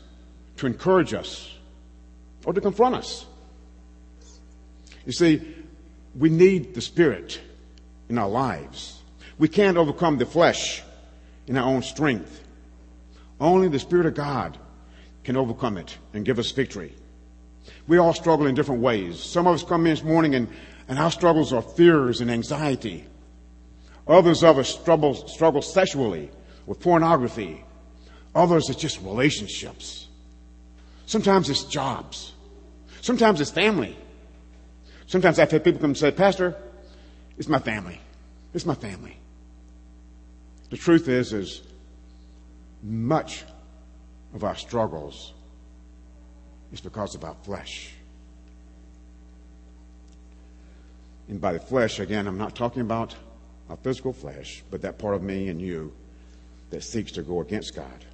to 0.58 0.66
encourage 0.66 1.13
us 1.13 1.54
or 2.46 2.54
to 2.54 2.62
confront 2.62 2.96
us. 2.96 3.25
You 5.06 5.12
see, 5.12 5.56
we 6.18 6.30
need 6.30 6.74
the 6.74 6.82
Spirit 6.82 7.39
in 8.10 8.18
our 8.18 8.30
lives. 8.30 9.01
We 9.38 9.48
can't 9.48 9.77
overcome 9.77 10.18
the 10.18 10.25
flesh 10.25 10.82
in 11.46 11.58
our 11.58 11.68
own 11.68 11.84
strength. 11.84 12.44
Only 13.39 13.68
the 13.68 13.80
Spirit 13.80 14.08
of 14.08 14.16
God 14.16 14.58
can 15.24 15.38
overcome 15.38 15.77
it 15.77 15.98
and 16.13 16.25
give 16.25 16.39
us 16.39 16.51
victory. 16.51 16.94
We 17.88 17.98
all 17.98 18.13
struggle 18.13 18.48
in 18.48 18.56
different 18.56 18.82
ways. 18.82 19.20
Some 19.22 19.46
of 19.46 19.56
us 19.56 19.63
come 19.63 19.86
in 19.86 19.94
this 19.94 20.04
morning 20.04 20.36
and, 20.36 20.48
and 20.88 21.00
our 21.00 21.12
struggles 21.12 21.53
are 21.53 21.62
fears 21.62 22.22
and 22.22 22.32
anxiety. 22.32 23.06
Others 24.08 24.44
of 24.44 24.58
us 24.58 24.70
struggle, 24.70 25.13
struggle 25.27 25.62
sexually 25.62 26.32
with 26.65 26.79
pornography. 26.79 27.63
Others 28.34 28.70
it's 28.70 28.79
just 28.79 29.01
relationships. 29.01 30.08
Sometimes 31.06 31.50
it's 31.50 31.63
jobs. 31.63 32.34
Sometimes 33.01 33.41
it's 33.41 33.51
family. 33.51 33.98
Sometimes 35.08 35.39
I've 35.39 35.51
had 35.51 35.63
people 35.63 35.79
come 35.79 35.91
and 35.91 35.98
say, 35.98 36.12
Pastor, 36.12 36.56
it's 37.38 37.48
my 37.48 37.60
family. 37.60 38.00
It's 38.53 38.65
my 38.65 38.75
family. 38.75 39.17
The 40.70 40.77
truth 40.77 41.08
is, 41.08 41.32
is 41.34 41.62
much 42.84 43.44
of 44.34 44.44
our 44.44 44.56
struggles 44.56 45.34
is 46.72 46.82
because 46.82 47.15
of 47.15 47.24
our 47.24 47.36
flesh. 47.44 47.94
And 51.28 51.42
by 51.42 51.54
the 51.54 51.60
flesh, 51.60 52.00
again, 52.00 52.28
I'm 52.28 52.38
not 52.38 52.56
talking 52.56 52.82
about 52.82 53.16
our 53.70 53.78
physical 53.78 54.14
flesh, 54.14 54.64
but 54.72 54.82
that 54.82 54.98
part 54.98 55.16
of 55.16 55.24
me 55.24 55.50
and 55.50 55.62
you 55.62 55.94
that 56.70 56.84
seeks 56.84 57.12
to 57.14 57.22
go 57.22 57.42
against 57.42 57.76
God. 57.76 58.06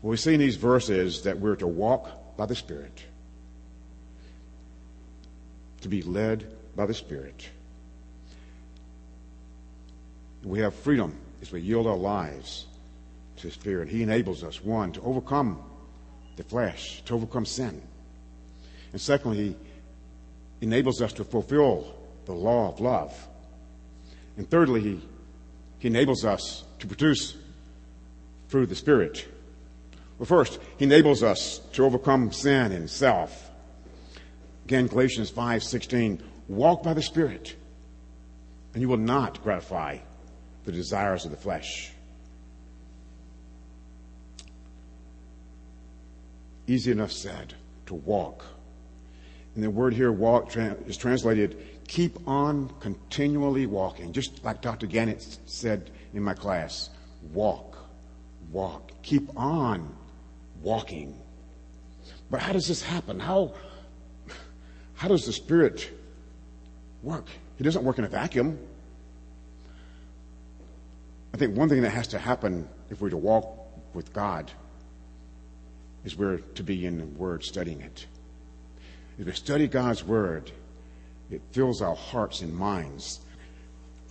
What 0.00 0.10
we 0.10 0.16
see 0.16 0.34
in 0.34 0.40
these 0.40 0.56
verses 0.56 1.22
that 1.22 1.38
we're 1.38 1.56
to 1.56 1.66
walk 1.66 2.36
by 2.36 2.46
the 2.46 2.54
Spirit, 2.54 3.02
to 5.80 5.88
be 5.88 6.02
led 6.02 6.46
by 6.74 6.86
the 6.86 6.94
Spirit. 6.94 7.48
We 10.44 10.60
have 10.60 10.74
freedom 10.74 11.16
as 11.40 11.52
we 11.52 11.60
yield 11.60 11.86
our 11.86 11.96
lives 11.96 12.66
to 13.36 13.46
the 13.46 13.52
Spirit. 13.52 13.88
He 13.88 14.02
enables 14.02 14.42
us, 14.42 14.62
one, 14.62 14.92
to 14.92 15.00
overcome 15.02 15.62
the 16.36 16.44
flesh, 16.44 17.02
to 17.06 17.14
overcome 17.14 17.46
sin. 17.46 17.80
And 18.92 19.00
secondly, 19.00 19.56
enables 20.66 21.02
us 21.02 21.12
to 21.14 21.24
fulfill 21.24 21.94
the 22.24 22.32
law 22.32 22.68
of 22.72 22.80
love. 22.80 23.28
And 24.36 24.48
thirdly, 24.48 24.80
He, 24.80 25.00
he 25.78 25.88
enables 25.88 26.24
us 26.24 26.64
to 26.78 26.86
produce 26.86 27.36
through 28.48 28.66
the 28.66 28.74
Spirit. 28.74 29.26
Well, 30.18 30.26
first, 30.26 30.60
He 30.78 30.84
enables 30.84 31.22
us 31.22 31.58
to 31.72 31.84
overcome 31.84 32.32
sin 32.32 32.72
and 32.72 32.88
self. 32.88 33.50
Again, 34.64 34.86
Galatians 34.86 35.30
5:16, 35.30 36.20
walk 36.48 36.82
by 36.82 36.94
the 36.94 37.02
Spirit, 37.02 37.56
and 38.72 38.80
you 38.80 38.88
will 38.88 38.96
not 38.96 39.42
gratify 39.42 39.98
the 40.64 40.72
desires 40.72 41.24
of 41.24 41.30
the 41.30 41.36
flesh. 41.36 41.92
Easy 46.68 46.92
enough 46.92 47.10
said 47.10 47.54
to 47.86 47.94
walk. 47.94 48.44
And 49.54 49.62
the 49.62 49.70
word 49.70 49.92
here, 49.94 50.10
walk, 50.12 50.56
is 50.56 50.96
translated 50.96 51.58
keep 51.88 52.26
on 52.26 52.70
continually 52.80 53.66
walking. 53.66 54.12
Just 54.12 54.42
like 54.44 54.62
Dr. 54.62 54.86
Gannett 54.86 55.38
said 55.46 55.90
in 56.14 56.22
my 56.22 56.32
class, 56.32 56.88
walk, 57.32 57.76
walk, 58.50 58.92
keep 59.02 59.28
on 59.36 59.94
walking. 60.62 61.14
But 62.30 62.40
how 62.40 62.52
does 62.52 62.66
this 62.66 62.82
happen? 62.82 63.20
How, 63.20 63.54
how 64.94 65.08
does 65.08 65.26
the 65.26 65.32
Spirit 65.32 65.90
work? 67.02 67.26
He 67.58 67.64
doesn't 67.64 67.84
work 67.84 67.98
in 67.98 68.04
a 68.04 68.08
vacuum. 68.08 68.58
I 71.34 71.36
think 71.36 71.56
one 71.56 71.68
thing 71.68 71.82
that 71.82 71.90
has 71.90 72.08
to 72.08 72.18
happen 72.18 72.68
if 72.90 73.00
we're 73.00 73.10
to 73.10 73.16
walk 73.16 73.58
with 73.94 74.12
God 74.12 74.50
is 76.04 76.16
we're 76.16 76.38
to 76.38 76.62
be 76.62 76.86
in 76.86 76.98
the 76.98 77.06
Word 77.06 77.44
studying 77.44 77.80
it. 77.80 78.06
If 79.18 79.26
we 79.26 79.32
study 79.32 79.68
God's 79.68 80.04
Word, 80.04 80.50
it 81.30 81.40
fills 81.52 81.82
our 81.82 81.94
hearts 81.94 82.42
and 82.42 82.54
minds. 82.54 83.20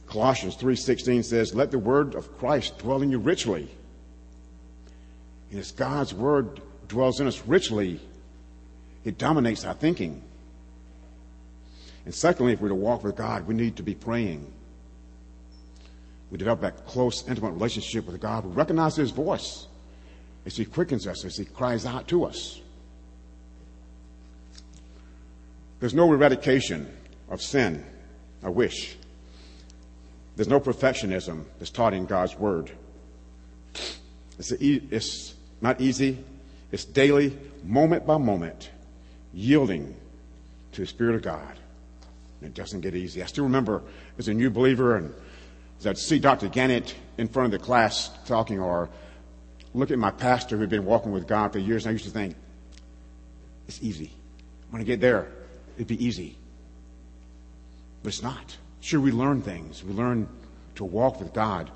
Colossians 0.08 0.58
3.16 0.58 1.24
says, 1.24 1.56
let 1.56 1.72
the 1.72 1.80
word 1.80 2.16
of 2.16 2.38
Christ 2.38 2.80
dwell 2.80 3.02
in 3.02 3.12
you 3.12 3.20
richly. 3.20 3.70
And 5.50 5.60
as 5.60 5.72
God's 5.72 6.14
word 6.14 6.62
dwells 6.90 7.22
in 7.22 7.28
us 7.28 7.42
richly, 7.48 8.02
it 9.06 9.18
dominates 9.18 9.64
our 9.64 9.74
thinking. 9.74 10.22
And 12.06 12.14
secondly, 12.14 12.54
if 12.54 12.60
we're 12.60 12.70
to 12.70 12.76
walk 12.76 13.04
with 13.04 13.16
God, 13.16 13.48
we 13.48 13.54
need 13.54 13.78
to 13.78 13.84
be 13.84 13.96
praying. 13.96 14.52
We 16.30 16.38
develop 16.38 16.62
that 16.62 16.86
close, 16.86 17.28
intimate 17.28 17.52
relationship 17.52 18.06
with 18.08 18.20
God. 18.20 18.46
We 18.46 18.52
recognize 18.52 18.96
His 18.96 19.12
voice 19.12 19.68
as 20.46 20.58
He 20.58 20.66
quickens 20.66 21.08
us, 21.08 21.24
as 21.24 21.38
He 21.38 21.46
cries 21.46 21.86
out 21.86 22.08
to 22.10 22.26
us. 22.26 22.60
There's 25.82 25.96
no 25.96 26.14
eradication 26.14 26.88
of 27.28 27.42
sin, 27.42 27.84
I 28.44 28.50
wish. 28.50 28.96
There's 30.36 30.48
no 30.48 30.60
perfectionism 30.60 31.44
that's 31.58 31.72
taught 31.72 31.96
in 31.96 32.06
God's 32.06 32.38
Word. 32.38 32.72
It's, 34.38 34.52
it's 34.52 35.34
not 35.60 35.82
easy. 35.82 36.24
It's 36.72 36.86
daily, 36.86 37.36
moment 37.64 38.06
by 38.06 38.18
moment, 38.18 38.70
yielding 39.34 39.96
to 40.74 40.82
the 40.82 40.88
Spirit 40.88 41.16
of 41.16 41.24
God. 41.24 41.58
And 42.40 42.50
it 42.50 42.54
doesn't 42.54 42.82
get 42.82 42.96
easy. 42.96 43.24
I 43.24 43.26
still 43.26 43.46
remember 43.46 43.82
as 44.20 44.28
a 44.28 44.34
new 44.36 44.52
believer 44.52 44.96
and 44.96 45.12
as 45.80 45.88
I'd 45.88 45.98
see 45.98 46.20
Dr. 46.20 46.48
Gannett 46.48 46.96
in 47.18 47.28
front 47.28 47.52
of 47.52 47.60
the 47.60 47.66
class 47.66 48.12
talking 48.28 48.60
or 48.60 48.88
look 49.74 49.90
at 49.90 49.98
my 49.98 50.12
pastor 50.12 50.58
who 50.58 50.62
had 50.62 50.70
been 50.70 50.86
walking 50.86 51.12
with 51.12 51.28
God 51.28 51.54
for 51.54 51.60
years, 51.60 51.86
and 51.86 51.90
I 51.90 51.94
used 51.94 52.06
to 52.06 52.12
think, 52.12 52.36
it's 53.68 53.82
easy. 53.82 54.12
When 54.70 54.80
I 54.80 54.86
get 54.86 55.02
there, 55.02 55.28
it'd 55.76 55.88
be 55.88 56.04
easy. 56.04 56.38
But 58.04 58.10
it's 58.10 58.24
not. 58.24 58.58
Sure, 58.80 59.00
we 59.00 59.12
learn 59.12 59.42
things. 59.42 59.84
We 59.84 59.94
learn 59.94 60.28
to 60.76 60.84
walk 60.86 61.20
with 61.20 61.34
God. 61.34 61.70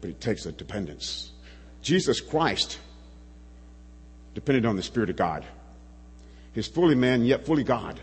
But 0.00 0.10
it 0.10 0.20
takes 0.20 0.46
a 0.46 0.52
dependence. 0.52 1.30
Jesus 1.80 2.20
Christ 2.20 2.78
depended 4.34 4.66
on 4.66 4.76
the 4.76 4.82
Spirit 4.82 5.10
of 5.10 5.16
God. 5.16 5.44
He's 6.54 6.66
fully 6.66 6.94
man, 6.94 7.24
yet 7.24 7.46
fully 7.46 7.64
God. 7.64 8.00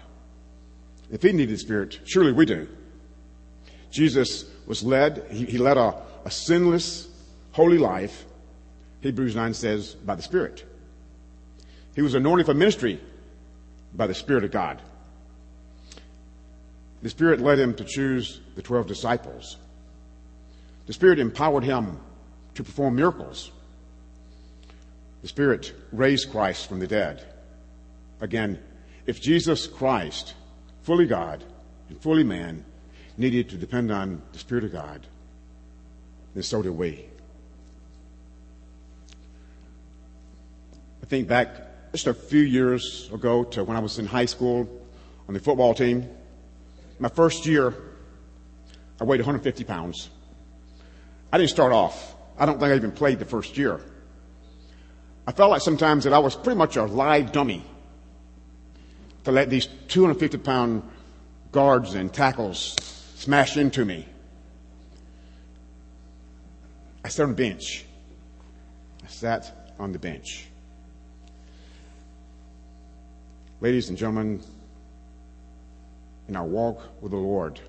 If 1.11 1.21
he 1.21 1.31
needed 1.31 1.55
the 1.55 1.59
Spirit, 1.59 1.99
surely 2.05 2.31
we 2.31 2.45
do. 2.45 2.67
Jesus 3.91 4.45
was 4.65 4.83
led, 4.83 5.25
he, 5.31 5.45
he 5.45 5.57
led 5.57 5.77
a, 5.77 6.01
a 6.25 6.31
sinless, 6.31 7.07
holy 7.51 7.77
life, 7.77 8.25
Hebrews 9.01 9.35
9 9.35 9.53
says, 9.53 9.93
by 9.93 10.15
the 10.15 10.21
Spirit. 10.21 10.65
He 11.99 12.01
was 12.01 12.15
anointed 12.15 12.45
for 12.45 12.53
ministry 12.53 12.97
by 13.93 14.07
the 14.07 14.13
Spirit 14.13 14.45
of 14.45 14.51
God. 14.51 14.81
The 17.01 17.09
Spirit 17.09 17.41
led 17.41 17.59
him 17.59 17.73
to 17.73 17.83
choose 17.83 18.39
the 18.55 18.61
12 18.61 18.87
disciples. 18.87 19.57
The 20.85 20.93
Spirit 20.93 21.19
empowered 21.19 21.65
him 21.65 21.99
to 22.55 22.63
perform 22.63 22.95
miracles. 22.95 23.51
The 25.23 25.27
Spirit 25.27 25.73
raised 25.91 26.31
Christ 26.31 26.69
from 26.69 26.79
the 26.79 26.87
dead. 26.87 27.21
Again, 28.21 28.59
if 29.05 29.19
Jesus 29.19 29.67
Christ, 29.67 30.35
fully 30.83 31.05
God 31.05 31.43
and 31.89 32.01
fully 32.01 32.23
man, 32.23 32.63
needed 33.17 33.49
to 33.49 33.57
depend 33.57 33.91
on 33.91 34.21
the 34.31 34.39
Spirit 34.39 34.63
of 34.63 34.71
God, 34.71 35.05
then 36.33 36.43
so 36.43 36.61
do 36.61 36.71
we. 36.71 37.03
I 41.03 41.05
think 41.05 41.27
back 41.27 41.65
just 41.91 42.07
a 42.07 42.13
few 42.13 42.41
years 42.41 43.09
ago 43.11 43.43
to 43.43 43.63
when 43.63 43.75
I 43.75 43.79
was 43.79 43.97
in 43.99 44.05
high 44.05 44.25
school 44.25 44.69
on 45.27 45.33
the 45.33 45.39
football 45.39 45.73
team. 45.73 46.07
My 46.99 47.09
first 47.09 47.45
year, 47.45 47.73
I 48.99 49.03
weighed 49.05 49.21
150 49.21 49.63
pounds. 49.63 50.09
I 51.31 51.37
didn't 51.37 51.49
start 51.49 51.71
off. 51.71 52.15
I 52.37 52.45
don't 52.45 52.59
think 52.59 52.71
I 52.71 52.75
even 52.75 52.91
played 52.91 53.19
the 53.19 53.25
first 53.25 53.57
year. 53.57 53.79
I 55.25 55.31
felt 55.31 55.51
like 55.51 55.61
sometimes 55.61 56.03
that 56.03 56.13
I 56.13 56.19
was 56.19 56.35
pretty 56.35 56.57
much 56.57 56.75
a 56.75 56.83
live 56.83 57.31
dummy 57.31 57.63
to 59.23 59.31
let 59.31 59.49
these 59.49 59.67
250 59.87 60.37
pound 60.39 60.83
guards 61.51 61.93
and 61.95 62.13
tackles 62.13 62.75
smash 63.15 63.57
into 63.57 63.85
me. 63.85 64.07
I 67.03 67.09
sat 67.09 67.23
on 67.23 67.29
the 67.29 67.35
bench. 67.35 67.85
I 69.03 69.07
sat 69.07 69.73
on 69.79 69.91
the 69.91 69.99
bench. 69.99 70.48
Ladies 73.61 73.89
and 73.89 73.97
gentlemen, 73.97 74.41
in 76.29 76.37
our 76.37 76.45
walk 76.45 76.81
with 77.01 77.11
the 77.11 77.17
Lord, 77.17 77.59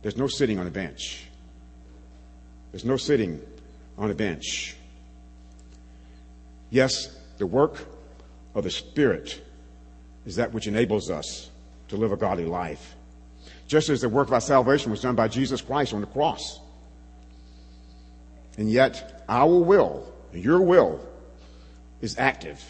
there's 0.00 0.16
no 0.16 0.26
sitting 0.26 0.58
on 0.58 0.66
a 0.66 0.70
bench. 0.70 1.26
There's 2.70 2.84
no 2.84 2.96
sitting 2.96 3.42
on 3.98 4.10
a 4.10 4.14
bench. 4.14 4.74
Yes, 6.70 7.14
the 7.36 7.46
work 7.46 7.76
of 8.54 8.64
the 8.64 8.70
Spirit 8.70 9.44
is 10.24 10.36
that 10.36 10.54
which 10.54 10.66
enables 10.66 11.10
us 11.10 11.50
to 11.88 11.96
live 11.96 12.12
a 12.12 12.16
godly 12.16 12.46
life. 12.46 12.94
Just 13.66 13.90
as 13.90 14.00
the 14.00 14.08
work 14.08 14.28
of 14.28 14.34
our 14.34 14.40
salvation 14.40 14.90
was 14.90 15.02
done 15.02 15.14
by 15.14 15.28
Jesus 15.28 15.60
Christ 15.60 15.92
on 15.92 16.00
the 16.00 16.06
cross. 16.06 16.58
And 18.56 18.70
yet, 18.70 19.24
our 19.28 19.60
will, 19.60 20.10
your 20.32 20.62
will, 20.62 21.06
is 22.00 22.18
active. 22.18 22.62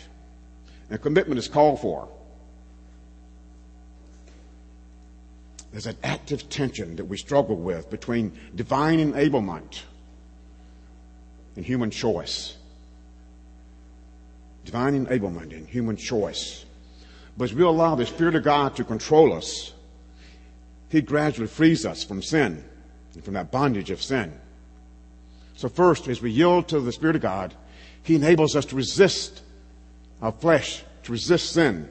And 0.95 1.03
commitment 1.03 1.41
is 1.41 1.49
called 1.49 1.81
for. 1.81 2.09
There's 5.73 5.89
an 5.89 5.97
active 6.05 6.49
tension 6.49 6.95
that 6.95 7.07
we 7.07 7.17
struggle 7.17 7.57
with 7.57 7.91
between 7.91 8.31
divine 8.55 9.01
enablement 9.01 9.83
and 11.57 11.67
human 11.67 11.91
choice. 11.91 12.57
Divine 14.65 15.05
enablement 15.05 15.51
and 15.51 15.67
human 15.67 15.97
choice. 15.97 16.65
But 17.37 17.51
as 17.51 17.55
we 17.55 17.64
allow 17.64 17.97
the 17.97 18.07
Spirit 18.07 18.37
of 18.37 18.45
God 18.45 18.77
to 18.77 18.85
control 18.85 19.33
us, 19.33 19.73
He 20.90 21.01
gradually 21.01 21.49
frees 21.49 21.85
us 21.85 22.05
from 22.05 22.23
sin 22.23 22.62
and 23.14 23.25
from 23.25 23.35
that 23.35 23.51
bondage 23.51 23.90
of 23.90 24.01
sin. 24.01 24.33
So 25.57 25.68
first, 25.68 26.07
as 26.07 26.23
we 26.23 26.31
yield 26.31 26.68
to 26.68 26.79
the 26.79 26.92
Spirit 26.92 27.16
of 27.16 27.23
God, 27.23 27.53
He 28.05 28.14
enables 28.14 28.55
us 28.55 28.66
to 28.66 28.77
resist 28.77 29.40
our 30.23 30.33
flesh, 30.33 30.83
to 31.05 31.12
resist 31.12 31.53
sin. 31.53 31.88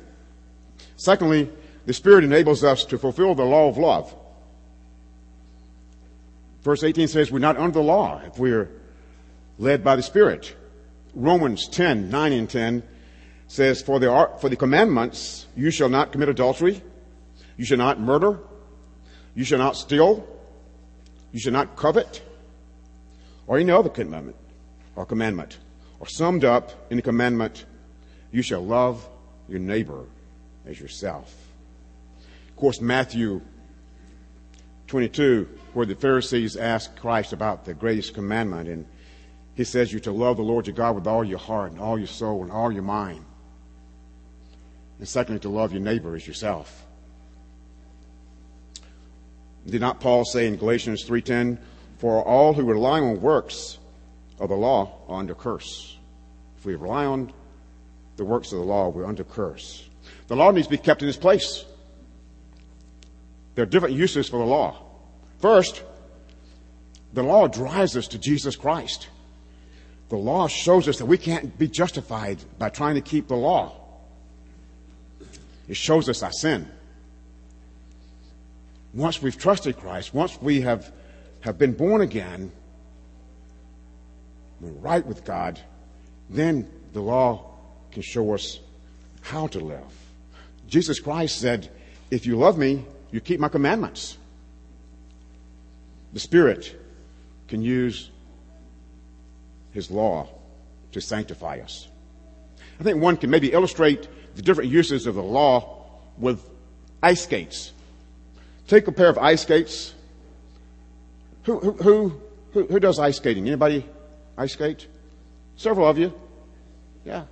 Secondly, 0.96 1.50
the 1.86 1.94
Spirit 1.94 2.24
enables 2.24 2.64
us 2.64 2.86
to 2.86 2.98
fulfill 2.98 3.36
the 3.36 3.44
law 3.44 3.68
of 3.68 3.78
love. 3.78 4.16
Verse 6.62 6.84
18 6.84 7.08
says 7.08 7.32
we're 7.32 7.40
not 7.40 7.58
under 7.58 7.74
the 7.74 7.82
law 7.82 8.22
if 8.26 8.40
we're 8.40 8.70
led 9.58 9.84
by 9.84 9.96
the 9.96 10.04
Spirit. 10.04 10.56
Romans 11.14 11.68
10, 11.68 12.10
9 12.10 12.32
and 12.32 12.50
10 12.50 12.84
says, 13.48 13.82
for 13.82 14.00
the, 14.00 14.30
for 14.40 14.50
the 14.50 14.56
commandments, 14.56 15.46
you 15.56 15.70
shall 15.70 15.90
not 15.90 16.12
commit 16.12 16.30
adultery, 16.30 16.82
you 17.58 17.66
shall 17.66 17.78
not 17.78 18.00
murder, 18.00 18.40
you 19.36 19.44
shall 19.44 19.60
not 19.60 19.76
steal, 19.76 20.28
you 21.32 21.40
shall 21.40 21.52
not 21.52 21.76
covet, 21.76 22.24
or 23.46 23.58
any 23.58 23.72
other 23.72 23.90
commandment 23.90 24.38
or 24.96 25.06
commandment, 25.06 25.60
or 26.00 26.08
summed 26.08 26.46
up 26.46 26.72
in 26.90 26.98
the 26.98 27.04
commandment, 27.04 27.66
you 28.34 28.42
shall 28.42 28.66
love 28.66 29.08
your 29.48 29.60
neighbor 29.60 30.04
as 30.66 30.78
yourself. 30.80 31.34
Of 32.50 32.56
course, 32.58 32.82
Matthew 32.82 33.42
22, 34.88 35.48
where 35.74 35.86
the 35.86 35.96
Pharisees 35.96 36.58
asked 36.58 36.98
Christ 36.98 37.32
about 37.32 37.64
the 37.64 37.74
greatest 37.74 38.16
commandment, 38.16 38.68
and 38.68 38.86
he 39.56 39.64
says 39.64 39.94
you're 39.94 40.02
to 40.02 40.12
love 40.12 40.38
the 40.38 40.44
Lord 40.44 40.66
your 40.66 40.76
God 40.76 40.96
with 40.96 41.06
all 41.06 41.24
your 41.24 41.38
heart 41.38 41.72
and 41.72 41.80
all 41.80 41.98
your 41.98 42.08
soul 42.08 42.42
and 42.42 42.52
all 42.52 42.72
your 42.72 42.84
mind. 42.84 43.24
And 44.98 45.08
secondly, 45.08 45.40
to 45.42 45.50
love 45.50 45.72
your 45.72 45.82
neighbor 45.82 46.16
as 46.16 46.28
yourself. 46.28 46.86
Did 49.68 49.80
not 49.80 50.00
Paul 50.00 50.26
say 50.26 50.48
in 50.48 50.56
Galatians 50.56 51.04
3:10, 51.04 51.60
"For 52.00 52.24
all 52.24 52.54
who 52.54 52.64
rely 52.64 53.00
on 53.00 53.22
works 53.22 53.78
of 54.40 54.50
the 54.50 54.56
law 54.56 54.92
are 55.08 55.20
under 55.20 55.36
curse." 55.36 55.98
If 56.58 56.66
we 56.66 56.76
rely 56.76 57.06
on 57.06 57.32
the 58.18 58.26
works 58.26 58.52
of 58.52 58.60
the 58.60 58.66
law, 58.66 58.90
we're 58.90 59.06
under 59.06 59.24
curse. 59.24 59.88
The 60.28 60.36
law 60.36 60.52
needs 60.52 60.68
to 60.68 60.72
be 60.72 60.78
kept 60.78 61.02
in 61.02 61.10
its 61.10 61.18
place. 61.18 61.66
There 63.56 63.64
are 63.64 63.68
different 63.68 63.96
uses 63.96 64.30
for 64.30 64.38
the 64.38 64.46
law. 64.46 64.78
First, 65.40 65.84
the 67.14 67.24
law 67.24 67.48
drives 67.48 67.96
us 67.96 68.08
to 68.10 68.18
Jesus 68.18 68.56
Christ. 68.56 69.08
The 70.10 70.18
law 70.18 70.48
shows 70.48 70.88
us 70.88 70.98
that 70.98 71.06
we 71.06 71.18
can't 71.18 71.58
be 71.58 71.68
justified 71.68 72.40
by 72.58 72.70
trying 72.70 72.96
to 72.96 73.02
keep 73.02 73.28
the 73.28 73.36
law. 73.36 73.74
It 75.68 75.78
shows 75.78 76.10
us 76.10 76.24
our 76.24 76.32
sin. 76.32 76.68
Once 78.94 79.22
we've 79.22 79.38
trusted 79.38 79.78
Christ, 79.78 80.14
once 80.14 80.40
we 80.42 80.62
have, 80.62 80.92
have 81.42 81.58
been 81.58 81.74
born 81.74 82.02
again, 82.02 82.52
we're 84.62 84.70
right 84.72 85.06
with 85.06 85.26
God, 85.26 85.60
then 86.30 86.70
the 86.94 87.02
law 87.02 87.53
can 87.94 88.02
show 88.02 88.34
us 88.34 88.60
how 89.22 89.48
to 89.48 89.60
live. 89.60 89.82
Jesus 90.68 91.00
Christ 91.00 91.40
said, 91.40 91.70
If 92.12 92.26
you 92.26 92.36
love 92.36 92.58
me, 92.58 92.86
you 93.12 93.22
keep 93.22 93.40
my 93.40 93.48
commandments. 93.48 94.18
The 96.14 96.20
Spirit 96.20 96.76
can 97.48 97.62
use 97.62 98.10
His 99.72 99.90
law 99.90 100.28
to 100.92 101.02
sanctify 101.02 101.60
us. 101.60 101.88
I 102.80 102.84
think 102.84 103.02
one 103.02 103.18
can 103.18 103.30
maybe 103.30 103.52
illustrate 103.52 104.08
the 104.36 104.42
different 104.42 104.72
uses 104.72 105.06
of 105.06 105.16
the 105.16 105.24
law 105.24 105.86
with 106.18 106.44
ice 107.02 107.24
skates. 107.24 107.72
Take 108.68 108.88
a 108.88 108.92
pair 108.92 109.10
of 109.10 109.18
ice 109.18 109.44
skates. 109.44 109.94
Who, 111.44 111.60
who, 111.60 112.20
who, 112.54 112.66
who 112.66 112.80
does 112.80 113.00
ice 113.00 113.18
skating? 113.18 113.48
Anybody 113.48 113.86
ice 114.38 114.54
skate? 114.54 114.88
Several 115.56 115.88
of 115.88 115.98
you. 115.98 116.14
Yeah. 117.06 117.26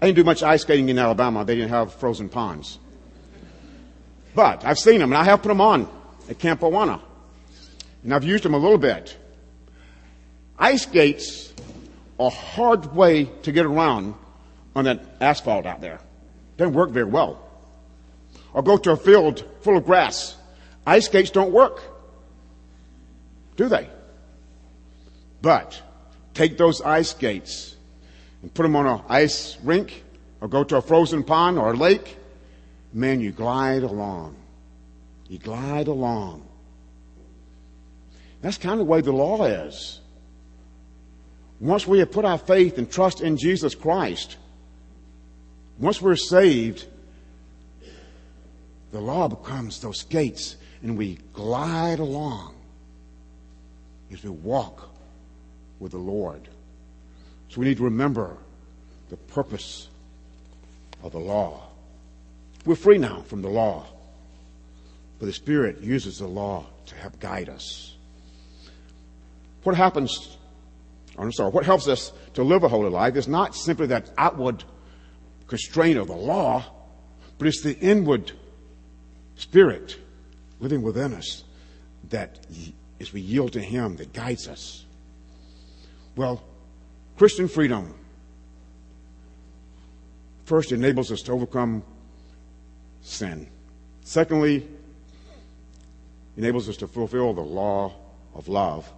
I 0.00 0.06
didn't 0.06 0.16
do 0.16 0.24
much 0.24 0.42
ice 0.42 0.62
skating 0.62 0.88
in 0.88 0.98
Alabama. 0.98 1.44
They 1.44 1.56
didn't 1.56 1.70
have 1.70 1.92
frozen 1.92 2.28
ponds. 2.28 2.78
But 4.34 4.64
I've 4.64 4.78
seen 4.78 4.98
them 4.98 5.12
and 5.12 5.18
I 5.18 5.24
have 5.24 5.42
put 5.42 5.48
them 5.48 5.60
on 5.60 5.88
at 6.28 6.38
Camp 6.38 6.60
Awana. 6.60 7.00
And 8.02 8.14
I've 8.14 8.24
used 8.24 8.44
them 8.44 8.54
a 8.54 8.58
little 8.58 8.78
bit. 8.78 9.16
Ice 10.58 10.82
skates 10.82 11.52
are 12.18 12.28
a 12.28 12.30
hard 12.30 12.94
way 12.94 13.24
to 13.42 13.52
get 13.52 13.66
around 13.66 14.14
on 14.74 14.84
that 14.84 15.04
asphalt 15.20 15.66
out 15.66 15.80
there. 15.80 16.00
Doesn't 16.56 16.74
work 16.74 16.90
very 16.90 17.06
well. 17.06 17.46
Or 18.54 18.62
go 18.62 18.78
to 18.78 18.92
a 18.92 18.96
field 18.96 19.44
full 19.60 19.76
of 19.76 19.84
grass. 19.84 20.36
Ice 20.86 21.06
skates 21.06 21.30
don't 21.30 21.52
work. 21.52 21.82
Do 23.56 23.68
they? 23.68 23.88
But 25.42 25.80
take 26.32 26.56
those 26.56 26.80
ice 26.80 27.10
skates 27.10 27.76
and 28.42 28.52
put 28.54 28.62
them 28.62 28.76
on 28.76 28.86
an 28.86 29.00
ice 29.08 29.56
rink 29.62 30.04
or 30.40 30.48
go 30.48 30.64
to 30.64 30.76
a 30.76 30.82
frozen 30.82 31.22
pond 31.22 31.58
or 31.58 31.72
a 31.72 31.76
lake. 31.76 32.16
Man, 32.92 33.20
you 33.20 33.32
glide 33.32 33.82
along. 33.82 34.36
You 35.28 35.38
glide 35.38 35.88
along. 35.88 36.46
That's 38.40 38.58
kind 38.58 38.80
of 38.80 38.86
the 38.86 38.90
way 38.90 39.00
the 39.00 39.12
law 39.12 39.44
is. 39.44 40.00
Once 41.60 41.86
we 41.86 41.98
have 41.98 42.10
put 42.10 42.24
our 42.24 42.38
faith 42.38 42.78
and 42.78 42.90
trust 42.90 43.20
in 43.20 43.36
Jesus 43.36 43.74
Christ, 43.74 44.38
once 45.78 46.00
we're 46.00 46.16
saved, 46.16 46.86
the 48.92 49.00
law 49.00 49.28
becomes 49.28 49.80
those 49.80 50.02
gates 50.04 50.56
and 50.82 50.96
we 50.96 51.18
glide 51.32 51.98
along 51.98 52.54
as 54.12 54.22
we 54.22 54.30
walk 54.30 54.90
with 55.78 55.92
the 55.92 55.98
Lord. 55.98 56.48
So 57.50 57.60
we 57.60 57.66
need 57.66 57.78
to 57.78 57.84
remember 57.84 58.36
the 59.08 59.16
purpose 59.16 59.88
of 61.02 61.10
the 61.10 61.18
law. 61.18 61.66
We're 62.64 62.76
free 62.76 62.96
now 62.96 63.22
from 63.22 63.42
the 63.42 63.48
law, 63.48 63.86
but 65.18 65.26
the 65.26 65.32
Spirit 65.32 65.80
uses 65.80 66.18
the 66.18 66.28
law 66.28 66.66
to 66.86 66.94
help 66.94 67.18
guide 67.18 67.48
us. 67.48 67.96
What 69.64 69.74
happens, 69.74 70.38
I'm 71.18 71.32
sorry, 71.32 71.50
what 71.50 71.64
helps 71.64 71.88
us 71.88 72.12
to 72.34 72.44
live 72.44 72.62
a 72.62 72.68
holy 72.68 72.88
life 72.88 73.16
is 73.16 73.26
not 73.26 73.56
simply 73.56 73.88
that 73.88 74.10
outward 74.16 74.62
constraint 75.48 75.98
of 75.98 76.06
the 76.06 76.14
law, 76.14 76.64
but 77.36 77.48
it's 77.48 77.62
the 77.62 77.76
inward 77.80 78.30
spirit 79.34 79.98
living 80.60 80.82
within 80.82 81.14
us 81.14 81.42
that 82.10 82.38
as 83.00 83.12
we 83.12 83.20
yield 83.20 83.54
to 83.54 83.60
Him 83.60 83.96
that 83.96 84.12
guides 84.12 84.46
us. 84.46 84.84
Well, 86.14 86.42
Christian 87.20 87.48
freedom 87.48 87.94
first 90.46 90.72
enables 90.72 91.12
us 91.12 91.20
to 91.20 91.32
overcome 91.32 91.82
sin. 93.02 93.46
Secondly, 94.00 94.66
enables 96.38 96.66
us 96.70 96.78
to 96.78 96.86
fulfill 96.86 97.34
the 97.34 97.42
law 97.42 97.94
of 98.34 98.48
love. 98.48 98.90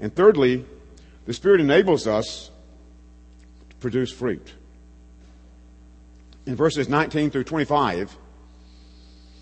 And 0.00 0.16
thirdly, 0.16 0.64
the 1.26 1.34
Spirit 1.34 1.60
enables 1.60 2.06
us 2.06 2.50
to 3.68 3.76
produce 3.76 4.10
fruit. 4.10 4.54
In 6.46 6.56
verses 6.56 6.88
19 6.88 7.30
through 7.30 7.44
25, 7.44 8.16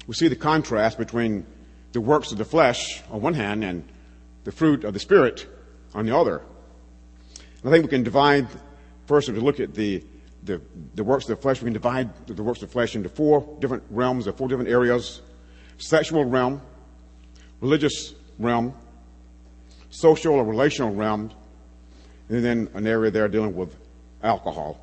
we 0.09 0.15
see 0.15 0.27
the 0.27 0.35
contrast 0.35 0.99
between 0.99 1.47
the 1.93 2.01
works 2.01 2.33
of 2.33 2.39
the 2.39 2.45
flesh 2.45 3.05
on 3.13 3.21
one 3.21 3.35
hand 3.35 3.63
and 3.63 3.89
the 4.43 4.51
fruit 4.51 4.83
of 4.83 4.95
the 4.95 4.99
Spirit 4.99 5.47
on 5.95 6.07
the 6.07 6.17
other. 6.17 6.43
And 7.63 7.71
I 7.71 7.73
think 7.73 7.85
we 7.85 7.91
can 7.91 8.03
divide, 8.03 8.49
first, 9.07 9.29
if 9.29 9.35
we 9.35 9.41
look 9.41 9.61
at 9.61 9.75
the, 9.75 10.03
the, 10.45 10.61
the 10.95 11.05
works 11.05 11.25
of 11.29 11.37
the 11.37 11.43
flesh, 11.43 11.61
we 11.61 11.67
can 11.67 11.75
divide 11.75 12.27
the 12.27 12.43
works 12.43 12.63
of 12.63 12.69
the 12.69 12.73
flesh 12.73 12.97
into 12.97 13.09
four 13.09 13.57
different 13.61 13.83
realms 13.91 14.27
or 14.27 14.33
four 14.33 14.49
different 14.49 14.71
areas. 14.71 15.21
Sexual 15.79 16.25
realm, 16.25 16.61
religious 17.61 18.15
realm, 18.39 18.75
social 19.91 20.35
or 20.35 20.45
relational 20.45 20.95
realm, 20.95 21.31
and 22.29 22.45
then 22.45 22.71
an 22.75 22.87
area 22.87 23.11
there 23.11 23.29
dealing 23.29 23.55
with 23.55 23.75
alcohol. 24.23 24.81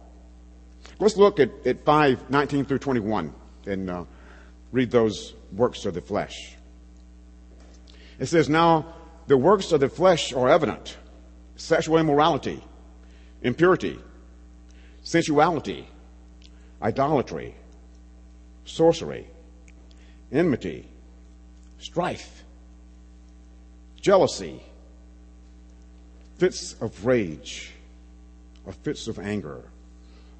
Let's 0.99 1.17
look 1.17 1.39
at, 1.39 1.49
at 1.65 1.83
5, 1.83 2.29
19 2.29 2.65
through 2.65 2.79
21 2.79 3.33
and 3.65 3.89
uh, 3.89 4.03
read 4.71 4.91
those 4.91 5.33
works 5.51 5.85
of 5.85 5.93
the 5.93 6.01
flesh. 6.01 6.55
It 8.19 8.27
says, 8.27 8.49
Now 8.49 8.93
the 9.27 9.37
works 9.37 9.71
of 9.71 9.79
the 9.79 9.89
flesh 9.89 10.33
are 10.33 10.49
evident 10.49 10.97
sexual 11.57 11.97
immorality, 11.97 12.63
impurity, 13.41 13.99
sensuality, 15.03 15.87
idolatry, 16.81 17.55
sorcery, 18.65 19.27
enmity, 20.31 20.87
strife, 21.79 22.43
jealousy, 23.99 24.61
fits 26.37 26.75
of 26.81 27.05
rage, 27.05 27.71
or 28.65 28.73
fits 28.73 29.07
of 29.07 29.17
anger, 29.19 29.63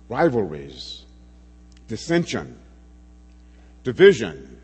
rivalries, 0.10 1.06
dissension, 1.88 2.58
division, 3.84 4.60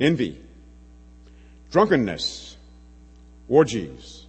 envy, 0.00 0.40
drunkenness, 1.70 2.56
orgies, 3.48 4.25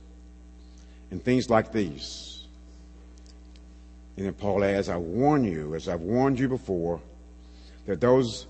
and 1.11 1.23
things 1.23 1.49
like 1.49 1.71
these. 1.71 2.45
And 4.17 4.25
then 4.25 4.33
Paul 4.33 4.63
adds, 4.63 4.89
I 4.89 4.97
warn 4.97 5.43
you, 5.43 5.75
as 5.75 5.87
I've 5.87 6.01
warned 6.01 6.39
you 6.39 6.47
before, 6.47 6.99
that 7.85 8.01
those 8.01 8.47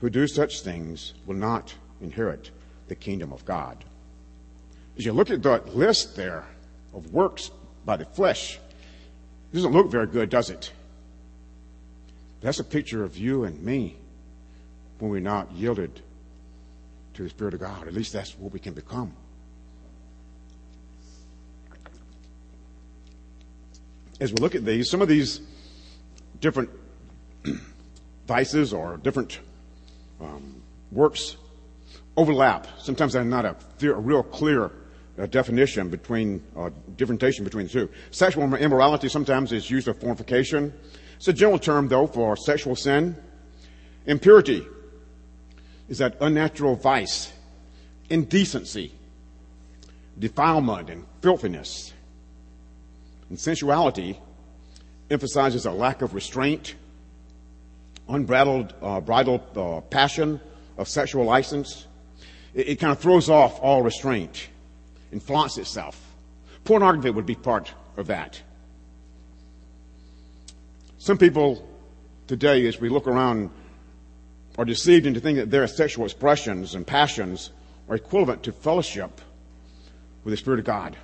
who 0.00 0.08
do 0.08 0.26
such 0.26 0.60
things 0.60 1.14
will 1.26 1.34
not 1.34 1.74
inherit 2.00 2.50
the 2.86 2.94
kingdom 2.94 3.32
of 3.32 3.44
God. 3.44 3.84
As 4.96 5.04
you 5.04 5.12
look 5.12 5.30
at 5.30 5.42
that 5.42 5.74
list 5.74 6.16
there 6.16 6.44
of 6.94 7.12
works 7.12 7.50
by 7.84 7.96
the 7.96 8.04
flesh, 8.04 8.58
it 9.52 9.56
doesn't 9.56 9.72
look 9.72 9.90
very 9.90 10.06
good, 10.06 10.30
does 10.30 10.50
it? 10.50 10.72
That's 12.40 12.60
a 12.60 12.64
picture 12.64 13.04
of 13.04 13.16
you 13.16 13.44
and 13.44 13.60
me 13.62 13.96
when 14.98 15.10
we're 15.10 15.20
not 15.20 15.50
yielded 15.52 16.00
to 17.14 17.22
the 17.24 17.28
Spirit 17.28 17.54
of 17.54 17.60
God. 17.60 17.88
At 17.88 17.94
least 17.94 18.12
that's 18.12 18.38
what 18.38 18.52
we 18.52 18.60
can 18.60 18.74
become. 18.74 19.12
As 24.20 24.32
we 24.32 24.38
look 24.38 24.54
at 24.54 24.64
these, 24.64 24.90
some 24.90 25.02
of 25.02 25.08
these 25.08 25.40
different 26.40 26.70
vices 28.26 28.72
or 28.72 28.96
different 28.96 29.38
um, 30.20 30.62
works 30.90 31.36
overlap. 32.16 32.66
Sometimes 32.78 33.12
they're 33.12 33.24
not 33.24 33.44
a, 33.44 33.56
a 33.82 33.94
real 33.94 34.22
clear 34.22 34.72
uh, 35.18 35.26
definition 35.26 35.88
between, 35.88 36.42
uh, 36.56 36.70
differentiation 36.96 37.44
between 37.44 37.66
the 37.66 37.72
two. 37.72 37.88
Sexual 38.10 38.54
immorality 38.54 39.08
sometimes 39.08 39.52
is 39.52 39.70
used 39.70 39.88
of 39.88 39.98
fornication. 40.00 40.72
It's 41.16 41.28
a 41.28 41.32
general 41.32 41.58
term, 41.58 41.88
though, 41.88 42.06
for 42.06 42.36
sexual 42.36 42.76
sin. 42.76 43.16
Impurity 44.06 44.66
is 45.88 45.98
that 45.98 46.16
unnatural 46.20 46.76
vice, 46.76 47.32
indecency, 48.10 48.92
defilement, 50.18 50.90
and 50.90 51.04
filthiness. 51.20 51.92
And 53.28 53.38
sensuality 53.38 54.18
emphasizes 55.10 55.66
a 55.66 55.70
lack 55.70 56.02
of 56.02 56.14
restraint, 56.14 56.74
unbridled 58.08 58.74
uh, 58.82 59.00
bridled, 59.00 59.42
uh, 59.56 59.80
passion 59.82 60.40
of 60.76 60.88
sexual 60.88 61.24
license. 61.24 61.86
It, 62.54 62.68
it 62.68 62.76
kind 62.76 62.92
of 62.92 62.98
throws 62.98 63.28
off 63.28 63.58
all 63.60 63.82
restraint 63.82 64.48
and 65.12 65.22
flaunts 65.22 65.58
itself. 65.58 66.00
Pornography 66.64 67.10
would 67.10 67.26
be 67.26 67.34
part 67.34 67.72
of 67.96 68.06
that. 68.08 68.40
Some 70.98 71.18
people 71.18 71.66
today, 72.26 72.66
as 72.66 72.80
we 72.80 72.88
look 72.88 73.06
around, 73.06 73.50
are 74.58 74.64
deceived 74.64 75.06
into 75.06 75.20
thinking 75.20 75.44
that 75.44 75.50
their 75.50 75.66
sexual 75.66 76.04
expressions 76.04 76.74
and 76.74 76.86
passions 76.86 77.50
are 77.88 77.94
equivalent 77.94 78.42
to 78.42 78.52
fellowship 78.52 79.20
with 80.24 80.32
the 80.32 80.36
Spirit 80.36 80.58
of 80.58 80.66
God. 80.66 80.96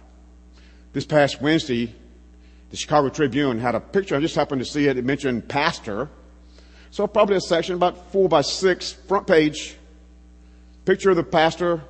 This 0.92 1.06
past 1.06 1.40
Wednesday, 1.40 1.94
the 2.74 2.78
Chicago 2.78 3.08
Tribune 3.08 3.60
had 3.60 3.76
a 3.76 3.80
picture. 3.80 4.16
I 4.16 4.20
just 4.20 4.34
happened 4.34 4.60
to 4.60 4.64
see 4.64 4.88
it. 4.88 4.98
It 4.98 5.04
mentioned 5.04 5.48
pastor. 5.48 6.08
So 6.90 7.06
probably 7.06 7.36
a 7.36 7.40
section 7.40 7.76
about 7.76 8.10
four 8.10 8.28
by 8.28 8.40
six, 8.40 8.90
front 8.90 9.28
page, 9.28 9.76
picture 10.84 11.10
of 11.10 11.16
the 11.16 11.22
pastor 11.22 11.82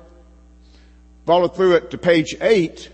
Followed 1.25 1.55
through 1.55 1.73
it 1.73 1.89
to 1.89 1.97
page 1.97 2.35
eight, 2.39 2.91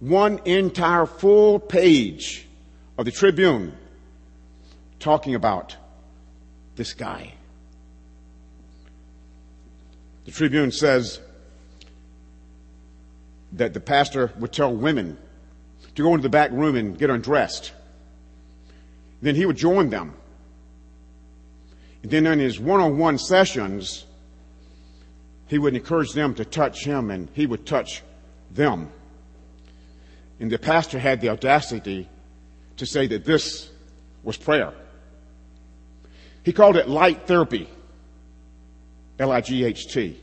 one 0.00 0.40
entire 0.46 1.04
full 1.04 1.58
page 1.58 2.46
of 2.96 3.04
the 3.04 3.10
Tribune 3.10 3.74
talking 4.98 5.34
about 5.34 5.76
this 6.76 6.94
guy. 6.94 7.34
The 10.24 10.30
Tribune 10.30 10.72
says 10.72 11.20
that 13.52 13.74
the 13.74 13.80
pastor 13.80 14.32
would 14.38 14.50
tell 14.50 14.74
women 14.74 15.18
to 15.94 16.02
go 16.02 16.14
into 16.14 16.22
the 16.22 16.28
back 16.28 16.50
room 16.50 16.76
and 16.76 16.98
get 16.98 17.10
undressed. 17.10 17.72
Then 19.22 19.34
he 19.34 19.46
would 19.46 19.56
join 19.56 19.90
them. 19.90 20.14
And 22.02 22.10
then 22.10 22.26
in 22.26 22.38
his 22.38 22.60
one-on-one 22.60 23.18
sessions, 23.18 24.04
he 25.46 25.58
would 25.58 25.74
encourage 25.74 26.12
them 26.12 26.34
to 26.34 26.44
touch 26.44 26.84
him 26.84 27.10
and 27.10 27.28
he 27.32 27.46
would 27.46 27.64
touch 27.64 28.02
them. 28.50 28.90
And 30.40 30.50
the 30.50 30.58
pastor 30.58 30.98
had 30.98 31.20
the 31.20 31.30
audacity 31.30 32.08
to 32.76 32.86
say 32.86 33.06
that 33.06 33.24
this 33.24 33.70
was 34.22 34.36
prayer. 34.36 34.72
He 36.42 36.52
called 36.52 36.76
it 36.76 36.88
light 36.88 37.26
therapy. 37.26 37.68
L-I-G-H-T. 39.18 40.20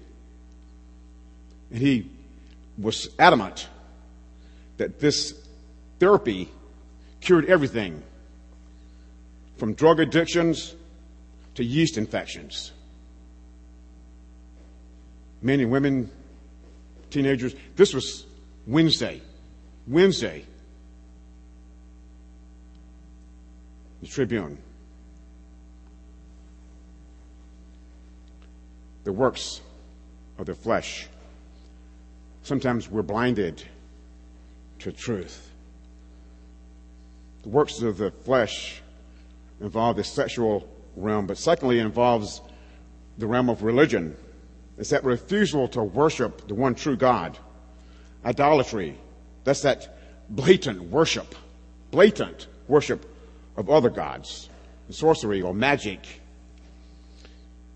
And 1.71 1.79
he 1.79 2.09
was 2.77 3.09
adamant 3.17 3.67
that 4.77 4.99
this 4.99 5.40
therapy 6.01 6.49
cured 7.21 7.45
everything 7.45 8.03
from 9.57 9.73
drug 9.73 9.99
addictions 9.99 10.75
to 11.55 11.63
yeast 11.63 11.97
infections 11.97 12.71
men 15.41 15.59
and 15.59 15.71
women, 15.71 16.09
teenagers. 17.09 17.55
This 17.75 17.93
was 17.93 18.25
Wednesday. 18.67 19.21
Wednesday. 19.87 20.45
the 24.01 24.07
Tribune. 24.07 24.57
The 29.03 29.11
works 29.11 29.61
of 30.39 30.47
the 30.47 30.55
flesh. 30.55 31.07
Sometimes 32.41 32.89
we're 32.89 33.03
blinded 33.03 33.63
to 34.79 34.91
truth. 34.91 35.50
The 37.43 37.49
works 37.49 37.81
of 37.81 37.97
the 37.97 38.11
flesh 38.11 38.81
involve 39.59 39.97
the 39.97 40.03
sexual 40.03 40.67
realm, 40.95 41.27
but 41.27 41.37
secondly, 41.37 41.79
it 41.79 41.85
involves 41.85 42.41
the 43.17 43.27
realm 43.27 43.49
of 43.49 43.63
religion. 43.63 44.15
It's 44.77 44.89
that 44.89 45.03
refusal 45.03 45.67
to 45.69 45.83
worship 45.83 46.47
the 46.47 46.55
one 46.55 46.75
true 46.75 46.95
God. 46.95 47.37
Idolatry. 48.25 48.97
That's 49.43 49.61
that 49.61 49.97
blatant 50.29 50.83
worship, 50.83 51.35
blatant 51.89 52.47
worship 52.67 53.05
of 53.57 53.69
other 53.69 53.89
gods. 53.89 54.49
And 54.87 54.95
sorcery 54.95 55.41
or 55.41 55.53
magic 55.53 55.99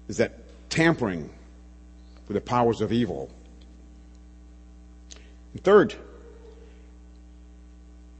is 0.08 0.18
that 0.18 0.40
tampering 0.70 1.30
with 2.28 2.36
the 2.36 2.42
powers 2.42 2.82
of 2.82 2.92
evil. 2.92 3.30
And 5.54 5.64
third 5.64 5.96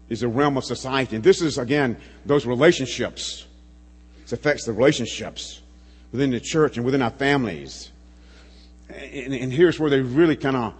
is 0.10 0.22
the 0.22 0.28
realm 0.28 0.58
of 0.58 0.64
society. 0.64 1.16
And 1.16 1.24
this 1.24 1.42
is, 1.42 1.58
again, 1.58 1.98
those 2.26 2.46
relationships. 2.46 3.46
It 4.24 4.32
affects 4.32 4.66
the 4.66 4.74
relationships 4.74 5.62
within 6.12 6.32
the 6.32 6.40
church 6.40 6.78
and 6.78 6.86
within 6.86 7.02
our 7.02 7.12
families. 7.12 7.92
And, 8.90 9.34
and 9.34 9.52
here's 9.52 9.80
where 9.80 9.90
they 9.90 10.02
really 10.02 10.36
kind 10.36 10.56
of, 10.56 10.74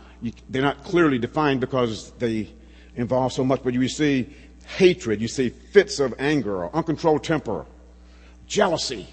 they're 0.50 0.62
not 0.62 0.84
clearly 0.84 1.18
defined 1.18 1.60
because 1.60 2.12
they 2.12 2.50
involve 2.96 3.34
so 3.34 3.44
much, 3.44 3.64
but 3.64 3.74
you 3.74 3.88
see 3.88 4.30
hatred, 4.78 5.22
you 5.22 5.28
see 5.28 5.50
fits 5.50 6.00
of 6.00 6.14
anger 6.18 6.64
or 6.64 6.76
uncontrolled 6.76 7.24
temper, 7.24 7.66
jealousy. 8.48 9.08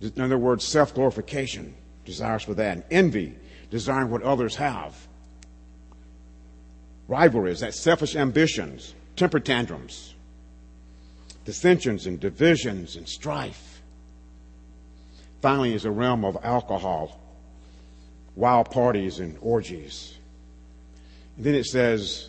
In 0.00 0.20
other 0.20 0.38
words, 0.38 0.64
self 0.64 0.94
glorification, 0.94 1.74
desires 2.04 2.42
for 2.42 2.54
that, 2.54 2.76
and 2.76 2.84
envy, 2.90 3.34
desiring 3.70 4.10
what 4.10 4.22
others 4.22 4.56
have. 4.56 4.96
Rivalries, 7.10 7.58
that 7.60 7.74
selfish 7.74 8.14
ambitions, 8.14 8.94
temper 9.16 9.40
tantrums, 9.40 10.14
dissensions 11.44 12.06
and 12.06 12.20
divisions 12.20 12.94
and 12.94 13.08
strife. 13.08 13.82
Finally, 15.42 15.74
is 15.74 15.84
a 15.84 15.90
realm 15.90 16.24
of 16.24 16.38
alcohol, 16.44 17.20
wild 18.36 18.70
parties 18.70 19.18
and 19.18 19.36
orgies. 19.40 20.16
And 21.36 21.46
then 21.46 21.56
it 21.56 21.64
says, 21.64 22.28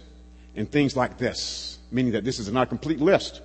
and 0.56 0.70
things 0.70 0.98
like 0.98 1.20
this, 1.20 1.78
meaning 1.92 2.14
that 2.14 2.24
this 2.24 2.40
is 2.40 2.52
not 2.52 2.64
a 2.64 2.66
complete 2.66 3.00
list 3.00 3.42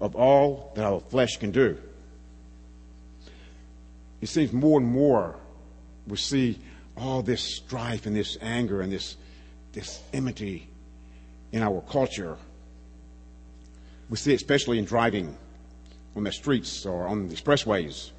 of 0.00 0.14
all 0.14 0.70
that 0.76 0.84
our 0.84 1.00
flesh 1.00 1.38
can 1.38 1.50
do. 1.50 1.76
It 4.20 4.28
seems 4.28 4.52
more 4.52 4.78
and 4.78 4.88
more 4.88 5.34
we 6.06 6.18
see 6.18 6.60
all 6.96 7.22
this 7.22 7.56
strife 7.56 8.06
and 8.06 8.14
this 8.14 8.38
anger 8.40 8.80
and 8.80 8.92
this, 8.92 9.16
this 9.78 10.02
enmity 10.12 10.68
in 11.52 11.62
our 11.62 11.80
culture. 11.82 12.36
We 14.10 14.16
see 14.16 14.32
it 14.32 14.36
especially 14.36 14.78
in 14.78 14.84
driving 14.84 15.36
on 16.16 16.24
the 16.24 16.32
streets 16.32 16.84
or 16.84 17.06
on 17.06 17.28
the 17.28 17.34
expressways. 17.36 18.10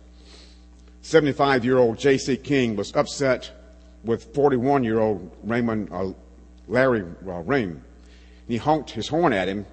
75 1.02 1.66
year 1.66 1.78
old 1.78 1.98
J.C. 2.00 2.38
King 2.38 2.78
was 2.78 2.96
upset 2.96 3.52
with 4.06 4.34
41 4.34 4.86
year 4.86 5.00
old 5.00 5.36
Raymond, 5.44 5.90
uh, 5.92 6.14
Larry 6.68 7.02
uh, 7.02 7.44
Rehm 7.44 7.82
he 8.48 8.58
honked 8.58 8.90
his 8.90 9.08
horn 9.08 9.32
at 9.32 9.48
him 9.48 9.66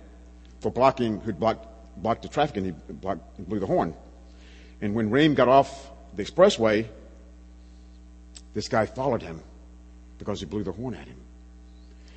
for 0.60 0.70
blocking, 0.70 1.20
who'd 1.20 1.40
blocked, 1.40 1.66
blocked 2.02 2.22
the 2.22 2.28
traffic 2.28 2.58
and 2.58 2.66
he, 2.66 2.72
blocked, 2.92 3.48
blew 3.48 3.58
the 3.58 3.66
horn. 3.66 3.94
And 4.82 4.94
when 4.94 5.08
Rehm 5.10 5.34
got 5.34 5.48
off 5.48 5.90
the 6.14 6.22
expressway, 6.22 6.86
this 8.52 8.68
guy 8.68 8.84
followed 8.84 9.22
him 9.22 9.40
because 10.18 10.40
he 10.40 10.46
blew 10.46 10.62
the 10.62 10.72
horn 10.72 10.94
at 10.94 11.06
him. 11.06 11.16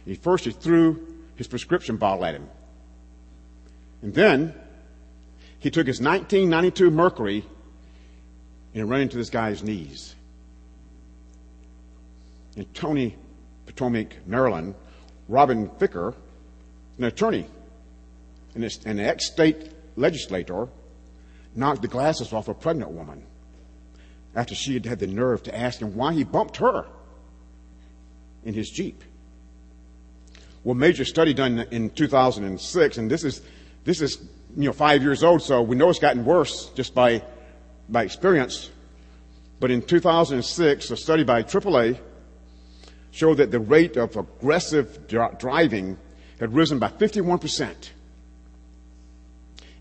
He 0.05 0.15
first 0.15 0.45
he 0.45 0.51
threw 0.51 1.07
his 1.35 1.47
prescription 1.47 1.97
bottle 1.97 2.25
at 2.25 2.35
him. 2.35 2.49
And 4.01 4.13
then 4.13 4.53
he 5.59 5.69
took 5.69 5.87
his 5.87 6.01
1992 6.01 6.91
Mercury 6.91 7.45
and 8.73 8.89
ran 8.89 9.01
into 9.01 9.17
this 9.17 9.29
guy's 9.29 9.63
knees. 9.63 10.15
In 12.55 12.65
Tony, 12.73 13.15
Potomac, 13.65 14.15
Maryland, 14.25 14.75
Robin 15.27 15.69
Ficker 15.69 16.15
an 16.99 17.05
attorney, 17.05 17.47
and 18.55 18.63
an 18.85 18.99
ex-state 18.99 19.71
legislator, 19.95 20.67
knocked 21.55 21.81
the 21.81 21.87
glasses 21.87 22.33
off 22.33 22.49
a 22.49 22.53
pregnant 22.53 22.91
woman 22.91 23.25
after 24.35 24.53
she 24.53 24.73
had 24.73 24.85
had 24.85 24.99
the 24.99 25.07
nerve 25.07 25.41
to 25.43 25.57
ask 25.57 25.79
him 25.81 25.95
why 25.95 26.13
he 26.13 26.23
bumped 26.23 26.57
her 26.57 26.85
in 28.43 28.53
his 28.53 28.69
Jeep. 28.69 29.03
Well, 30.63 30.75
major 30.75 31.05
study 31.05 31.33
done 31.33 31.59
in 31.71 31.89
2006, 31.91 32.97
and 32.97 33.09
this 33.09 33.23
is, 33.23 33.41
this 33.85 34.01
is, 34.01 34.17
you 34.57 34.65
know, 34.65 34.73
five 34.73 35.01
years 35.01 35.23
old, 35.23 35.41
so 35.41 35.61
we 35.61 35.75
know 35.75 35.89
it's 35.89 35.99
gotten 35.99 36.25
worse 36.25 36.69
just 36.75 36.93
by, 36.93 37.23
by 37.87 38.03
experience. 38.03 38.69
But 39.59 39.71
in 39.71 39.81
2006, 39.81 40.91
a 40.91 40.97
study 40.97 41.23
by 41.23 41.43
AAA 41.43 41.99
showed 43.11 43.37
that 43.37 43.51
the 43.51 43.59
rate 43.59 43.97
of 43.97 44.15
aggressive 44.15 45.07
driving 45.07 45.97
had 46.39 46.53
risen 46.53 46.79
by 46.79 46.89
51%. 46.89 47.89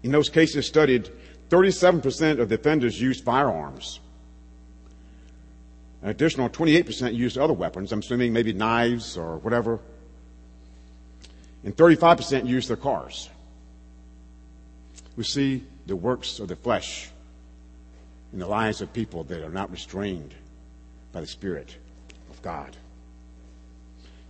In 0.02 0.12
those 0.12 0.28
cases 0.28 0.66
studied, 0.66 1.10
37% 1.50 2.40
of 2.40 2.48
the 2.48 2.54
offenders 2.56 3.00
used 3.00 3.24
firearms. 3.24 4.00
An 6.02 6.10
additional 6.10 6.48
28% 6.48 7.14
used 7.14 7.36
other 7.36 7.52
weapons, 7.52 7.90
I'm 7.90 7.98
assuming 7.98 8.32
maybe 8.32 8.52
knives 8.52 9.16
or 9.16 9.38
whatever. 9.38 9.80
And 11.68 11.76
35% 11.76 12.48
use 12.48 12.66
their 12.66 12.78
cars. 12.78 13.28
We 15.18 15.24
see 15.24 15.64
the 15.84 15.96
works 15.96 16.38
of 16.38 16.48
the 16.48 16.56
flesh 16.56 17.10
in 18.32 18.38
the 18.38 18.46
lives 18.46 18.80
of 18.80 18.90
people 18.94 19.22
that 19.24 19.44
are 19.44 19.50
not 19.50 19.70
restrained 19.70 20.32
by 21.12 21.20
the 21.20 21.26
Spirit 21.26 21.76
of 22.30 22.40
God. 22.40 22.74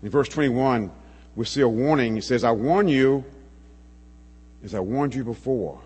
In 0.03 0.11
verse 0.11 0.29
21, 0.29 0.90
we 1.37 1.44
see 1.44 1.61
a 1.61 1.68
warning. 1.68 2.16
He 2.16 2.22
says, 2.22 2.42
I 2.42 2.51
warn 2.51 2.88
you, 2.88 3.24
as 4.64 4.74
I 4.74 4.81
warned 4.81 5.14
you 5.14 5.22
before, 5.22 5.81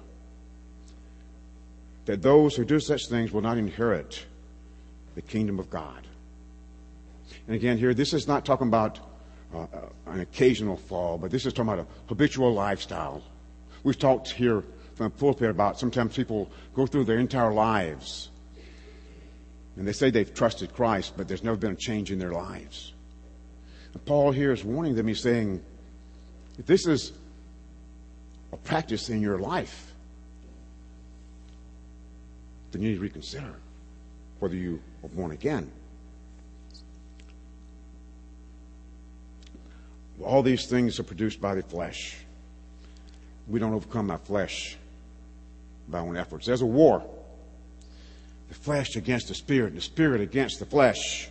that 2.07 2.23
those 2.23 2.57
who 2.57 2.65
do 2.65 2.81
such 2.81 3.09
things 3.09 3.31
will 3.31 3.43
not 3.43 3.59
inherit 3.59 4.25
the 5.17 5.21
kingdom 5.21 5.59
of 5.59 5.69
God. 5.69 6.07
And 7.47 7.55
again, 7.55 7.77
here, 7.77 7.93
this 7.93 8.15
is 8.15 8.27
not 8.27 8.47
talking 8.47 8.69
about 8.69 9.12
Uh, 9.55 9.59
uh, 9.59 9.67
an 10.07 10.21
occasional 10.21 10.77
fall, 10.77 11.19
but 11.19 11.31
this 11.31 11.45
is 11.45 11.53
talking 11.53 11.73
about 11.73 11.87
a 11.87 12.09
habitual 12.09 12.55
lifestyle. 12.55 13.23
We've 13.83 13.99
talked 13.99 14.31
here 14.31 14.63
from 14.95 15.05
the 15.05 15.11
pulpit 15.11 15.51
about 15.51 15.79
sometimes 15.79 16.17
people 16.17 16.51
go 16.75 16.87
through 16.87 17.05
their 17.05 17.19
entire 17.19 17.53
lives 17.53 18.31
and 19.77 19.87
they 19.87 19.93
say 19.93 20.11
they've 20.11 20.33
trusted 20.33 20.73
Christ, 20.73 21.15
but 21.17 21.29
there's 21.29 21.43
never 21.43 21.57
been 21.57 21.73
a 21.73 21.77
change 21.77 22.11
in 22.11 22.19
their 22.19 22.33
lives. 22.33 22.93
And 23.93 24.05
Paul 24.05 24.33
here 24.33 24.53
is 24.53 24.65
warning 24.65 24.95
them. 24.95 25.07
He's 25.07 25.21
saying, 25.21 25.63
if 26.59 26.67
this 26.67 26.87
is 26.87 27.13
a 28.53 28.57
practice 28.57 29.09
in 29.09 29.21
your 29.21 29.39
life, 29.39 29.93
then 32.71 32.83
you 32.83 32.91
need 32.91 32.97
to 32.97 33.03
reconsider 33.03 33.55
whether 34.39 34.55
you 34.55 34.81
are 35.03 35.09
born 35.11 35.33
again. 35.33 35.71
All 40.21 40.43
these 40.43 40.67
things 40.67 41.01
are 41.01 41.05
produced 41.05 41.41
by 41.41 41.55
the 41.55 41.63
flesh. 41.63 42.17
We 43.49 43.59
don't 43.59 43.75
overcome 43.75 44.11
our 44.11 44.19
flesh 44.19 44.77
by 45.89 45.99
our 45.99 46.07
own 46.07 46.17
efforts. 46.17 46.47
There's 46.47 46.63
a 46.63 46.67
war. 46.67 47.03
The 48.49 48.55
flesh 48.55 48.97
against 48.97 49.29
the 49.29 49.35
spirit, 49.35 49.69
and 49.69 49.79
the 49.79 49.83
spirit 49.83 50.21
against 50.21 50.59
the 50.59 50.67
flesh. 50.67 51.29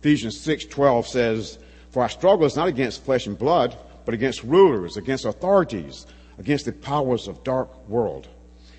Ephesians 0.00 0.40
6:12 0.40 1.06
says, 1.06 1.58
"For 1.90 2.02
our 2.02 2.08
struggle 2.08 2.46
is 2.46 2.56
not 2.56 2.68
against 2.68 3.04
flesh 3.04 3.26
and 3.26 3.38
blood, 3.38 3.76
but 4.04 4.14
against 4.14 4.42
rulers, 4.42 4.96
against 4.96 5.24
authorities, 5.24 6.06
against 6.38 6.64
the 6.64 6.72
powers 6.72 7.28
of 7.28 7.44
dark 7.44 7.88
world, 7.88 8.26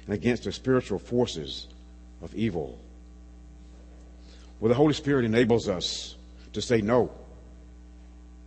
and 0.06 0.14
against 0.14 0.44
the 0.44 0.52
spiritual 0.52 1.00
forces 1.00 1.68
of 2.22 2.36
evil." 2.36 2.78
Well, 4.60 4.70
the 4.70 4.76
Holy 4.76 4.94
Spirit 4.94 5.24
enables 5.24 5.70
us 5.70 6.16
to 6.52 6.62
say 6.62 6.82
no 6.82 7.12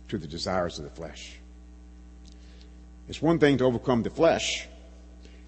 to 0.09 0.17
the 0.17 0.27
desires 0.27 0.77
of 0.77 0.85
the 0.85 0.91
flesh. 0.91 1.37
It's 3.07 3.21
one 3.21 3.39
thing 3.39 3.57
to 3.59 3.65
overcome 3.65 4.03
the 4.03 4.09
flesh 4.09 4.67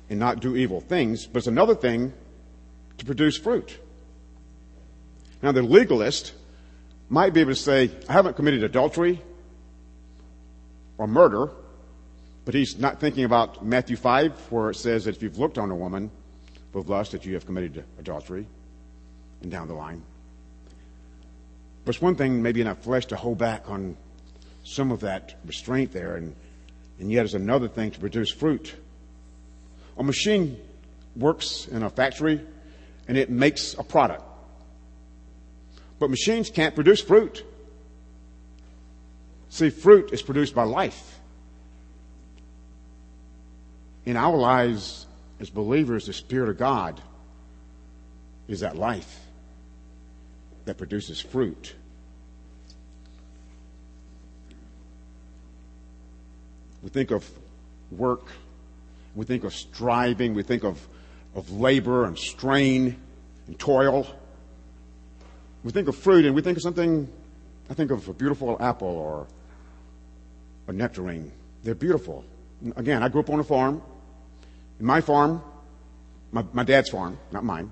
and 0.10 0.20
not 0.20 0.40
do 0.40 0.56
evil 0.56 0.82
things, 0.82 1.26
but 1.26 1.40
it's 1.40 1.48
another 1.48 1.76
thing 1.76 2.14
to 2.98 3.06
produce 3.06 3.38
fruit. 3.38 3.78
Now, 5.42 5.52
the 5.52 5.62
legalist 5.62 6.34
might 7.10 7.34
be 7.34 7.42
able 7.42 7.52
to 7.52 7.56
say, 7.56 7.92
I 8.08 8.14
haven't 8.14 8.36
committed 8.36 8.64
adultery 8.64 9.22
or 10.98 11.08
murder, 11.08 11.50
But 12.50 12.56
he's 12.56 12.80
not 12.80 13.00
thinking 13.00 13.26
about 13.26 13.64
Matthew 13.64 13.96
5, 13.96 14.52
where 14.52 14.72
it 14.72 14.76
says 14.76 15.06
that 15.06 15.16
if 15.16 15.22
you've 15.22 15.38
looked 15.38 15.60
on 15.60 15.70
a 15.70 15.76
woman 15.76 16.10
with 16.74 16.90
lust, 16.90 17.12
that 17.12 17.24
you 17.24 17.36
have 17.36 17.46
committed 17.46 17.84
adultery, 18.00 18.48
and 19.44 19.52
down 19.52 19.68
the 19.68 19.76
line. 19.76 20.02
But 21.86 21.94
it's 21.94 22.02
one 22.02 22.16
thing, 22.16 22.42
maybe 22.42 22.60
in 22.62 22.66
our 22.66 22.74
flesh, 22.74 23.06
to 23.06 23.16
hold 23.16 23.38
back 23.38 23.70
on 23.70 23.96
some 24.70 24.92
of 24.92 25.00
that 25.02 25.36
restraint 25.46 25.92
there, 25.92 26.16
and, 26.16 26.36
and 27.00 27.12
yet 27.12 27.26
it's 27.26 27.34
another 27.34 27.68
thing 27.68 27.92
to 27.92 28.00
produce 28.00 28.32
fruit. 28.32 28.76
A 29.98 30.04
machine 30.04 30.58
works 31.16 31.68
in 31.68 31.84
a 31.84 31.90
factory 31.90 32.40
and 33.08 33.18
it 33.18 33.30
makes 33.30 33.74
a 33.74 33.84
product. 33.84 34.24
But 35.98 36.12
machines 36.12 36.50
can't 36.50 36.76
produce 36.76 37.02
fruit. 37.02 37.44
See, 39.50 39.72
fruit 39.72 40.14
is 40.14 40.22
produced 40.22 40.54
by 40.54 40.64
life. 40.64 41.20
In 44.06 44.16
our 44.16 44.38
lives 44.38 45.08
as 45.40 45.50
believers, 45.50 46.06
the 46.06 46.14
Spirit 46.14 46.50
of 46.50 46.58
God 46.58 47.02
is 48.48 48.60
that 48.60 48.78
life 48.78 49.20
that 50.66 50.78
produces 50.78 51.20
fruit. 51.20 51.74
We 56.82 56.90
think 56.90 57.12
of 57.12 57.30
work, 57.92 58.28
we 59.16 59.26
think 59.26 59.44
of 59.44 59.54
striving, 59.54 60.34
we 60.34 60.44
think 60.44 60.64
of, 60.64 60.80
of 61.36 61.52
labor 61.52 62.06
and 62.06 62.18
strain 62.18 62.98
and 63.48 63.60
toil. 63.60 64.08
We 65.64 65.72
think 65.72 65.88
of 65.88 65.96
fruit 65.96 66.26
and 66.26 66.34
we 66.34 66.42
think 66.42 66.58
of 66.58 66.64
something, 66.64 67.12
I 67.70 67.74
think 67.74 67.92
of 67.92 68.08
a 68.08 68.14
beautiful 68.14 68.58
apple 68.60 68.88
or 68.88 69.28
a 70.68 70.74
nectarine. 70.74 71.32
They're 71.64 71.76
beautiful. 71.76 72.24
Again, 72.76 73.04
I 73.04 73.10
grew 73.10 73.22
up 73.22 73.30
on 73.30 73.40
a 73.40 73.44
farm. 73.44 73.82
In 74.80 74.86
my 74.86 75.02
farm, 75.02 75.42
my, 76.32 76.46
my 76.54 76.64
dad's 76.64 76.90
farm, 76.90 77.18
not 77.32 77.44
mine, 77.44 77.72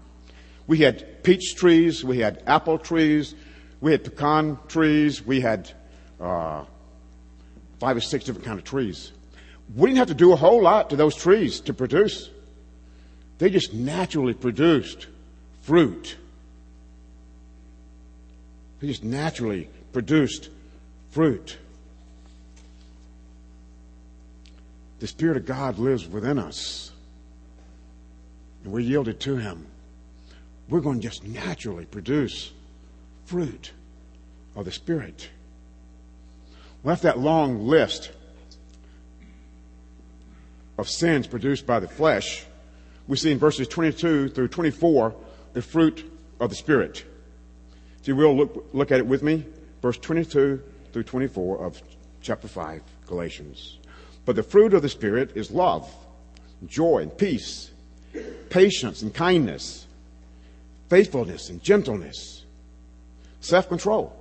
we 0.67 0.79
had 0.79 1.23
peach 1.23 1.55
trees, 1.55 2.03
we 2.03 2.19
had 2.19 2.43
apple 2.45 2.77
trees, 2.77 3.35
we 3.79 3.91
had 3.91 4.03
pecan 4.03 4.59
trees, 4.67 5.25
we 5.25 5.39
had 5.39 5.71
uh, 6.19 6.65
five 7.79 7.97
or 7.97 8.01
six 8.01 8.25
different 8.25 8.45
kind 8.45 8.59
of 8.59 8.65
trees. 8.65 9.11
We 9.75 9.87
didn't 9.89 9.99
have 9.99 10.07
to 10.07 10.13
do 10.13 10.31
a 10.31 10.35
whole 10.35 10.61
lot 10.61 10.89
to 10.91 10.95
those 10.95 11.15
trees 11.15 11.59
to 11.61 11.73
produce. 11.73 12.29
They 13.37 13.49
just 13.49 13.73
naturally 13.73 14.33
produced 14.33 15.07
fruit. 15.61 16.15
They 18.79 18.87
just 18.87 19.03
naturally 19.03 19.69
produced 19.91 20.49
fruit. 21.11 21.57
The 24.99 25.07
Spirit 25.07 25.37
of 25.37 25.45
God 25.45 25.77
lives 25.77 26.07
within 26.07 26.39
us. 26.39 26.91
And 28.63 28.73
we're 28.73 28.79
yielded 28.79 29.19
to 29.21 29.37
Him. 29.37 29.67
We're 30.69 30.81
going 30.81 30.99
to 30.99 31.07
just 31.07 31.23
naturally 31.23 31.85
produce 31.85 32.51
fruit 33.25 33.71
of 34.55 34.65
the 34.65 34.71
Spirit. 34.71 35.29
After 36.85 37.03
that 37.03 37.19
long 37.19 37.67
list 37.67 38.11
of 40.77 40.89
sins 40.89 41.27
produced 41.27 41.65
by 41.65 41.79
the 41.79 41.87
flesh, 41.87 42.45
we 43.07 43.17
see 43.17 43.31
in 43.31 43.39
verses 43.39 43.67
22 43.67 44.29
through 44.29 44.47
24 44.47 45.15
the 45.53 45.61
fruit 45.61 46.09
of 46.39 46.49
the 46.49 46.55
Spirit. 46.55 47.03
So 48.01 48.11
you 48.11 48.15
will 48.15 48.35
look, 48.35 48.69
look 48.73 48.91
at 48.91 48.99
it 48.99 49.07
with 49.07 49.23
me. 49.23 49.45
Verse 49.81 49.97
22 49.97 50.61
through 50.93 51.03
24 51.03 51.65
of 51.65 51.81
chapter 52.21 52.47
5, 52.47 52.81
Galatians. 53.05 53.79
But 54.25 54.35
the 54.35 54.43
fruit 54.43 54.73
of 54.73 54.81
the 54.81 54.89
Spirit 54.89 55.31
is 55.35 55.51
love, 55.51 55.93
joy, 56.65 56.99
and 56.99 57.17
peace, 57.17 57.71
patience, 58.49 59.01
and 59.01 59.13
kindness, 59.13 59.87
faithfulness, 60.89 61.49
and 61.49 61.61
gentleness, 61.61 62.45
self 63.41 63.67
control. 63.67 64.17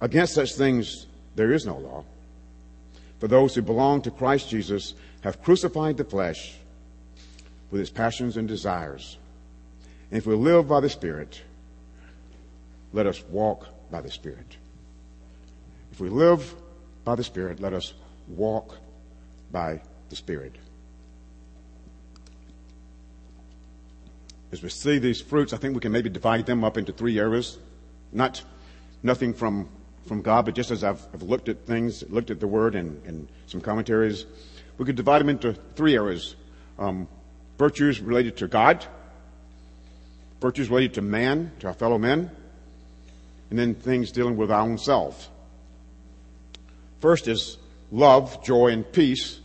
Against 0.00 0.34
such 0.34 0.54
things 0.54 1.07
there 1.38 1.52
is 1.52 1.64
no 1.64 1.78
law. 1.78 2.04
For 3.20 3.28
those 3.28 3.54
who 3.54 3.62
belong 3.62 4.02
to 4.02 4.10
Christ 4.10 4.50
Jesus 4.50 4.94
have 5.22 5.42
crucified 5.42 5.96
the 5.96 6.04
flesh 6.04 6.56
with 7.70 7.80
its 7.80 7.90
passions 7.90 8.36
and 8.36 8.46
desires. 8.46 9.16
And 10.10 10.18
if 10.18 10.26
we 10.26 10.34
live 10.34 10.68
by 10.68 10.80
the 10.80 10.90
Spirit, 10.90 11.40
let 12.92 13.06
us 13.06 13.22
walk 13.30 13.68
by 13.90 14.00
the 14.00 14.10
Spirit. 14.10 14.56
If 15.92 16.00
we 16.00 16.08
live 16.08 16.54
by 17.04 17.14
the 17.14 17.24
Spirit, 17.24 17.60
let 17.60 17.72
us 17.72 17.94
walk 18.26 18.76
by 19.50 19.80
the 20.10 20.16
Spirit. 20.16 20.56
As 24.50 24.62
we 24.62 24.70
see 24.70 24.98
these 24.98 25.20
fruits, 25.20 25.52
I 25.52 25.58
think 25.58 25.74
we 25.74 25.80
can 25.80 25.92
maybe 25.92 26.08
divide 26.08 26.46
them 26.46 26.64
up 26.64 26.78
into 26.78 26.92
three 26.92 27.18
areas. 27.18 27.58
Not 28.12 28.42
nothing 29.02 29.34
from, 29.34 29.68
from 30.08 30.22
God, 30.22 30.46
but 30.46 30.54
just 30.54 30.70
as 30.70 30.82
I've, 30.82 31.06
I've 31.12 31.22
looked 31.22 31.48
at 31.48 31.66
things, 31.66 32.02
looked 32.08 32.30
at 32.30 32.40
the 32.40 32.48
Word 32.48 32.74
and, 32.74 33.00
and 33.06 33.28
some 33.46 33.60
commentaries, 33.60 34.26
we 34.78 34.84
could 34.84 34.96
divide 34.96 35.20
them 35.20 35.28
into 35.28 35.52
three 35.76 35.94
areas. 35.94 36.34
Um, 36.78 37.06
virtues 37.58 38.00
related 38.00 38.36
to 38.38 38.48
God, 38.48 38.84
virtues 40.40 40.70
related 40.70 40.94
to 40.94 41.02
man, 41.02 41.52
to 41.60 41.66
our 41.66 41.74
fellow 41.74 41.98
men, 41.98 42.30
and 43.50 43.58
then 43.58 43.74
things 43.74 44.10
dealing 44.12 44.36
with 44.36 44.50
our 44.50 44.60
own 44.60 44.78
self. 44.78 45.30
First 47.00 47.28
is 47.28 47.58
love, 47.90 48.42
joy, 48.44 48.68
and 48.68 48.90
peace, 48.90 49.40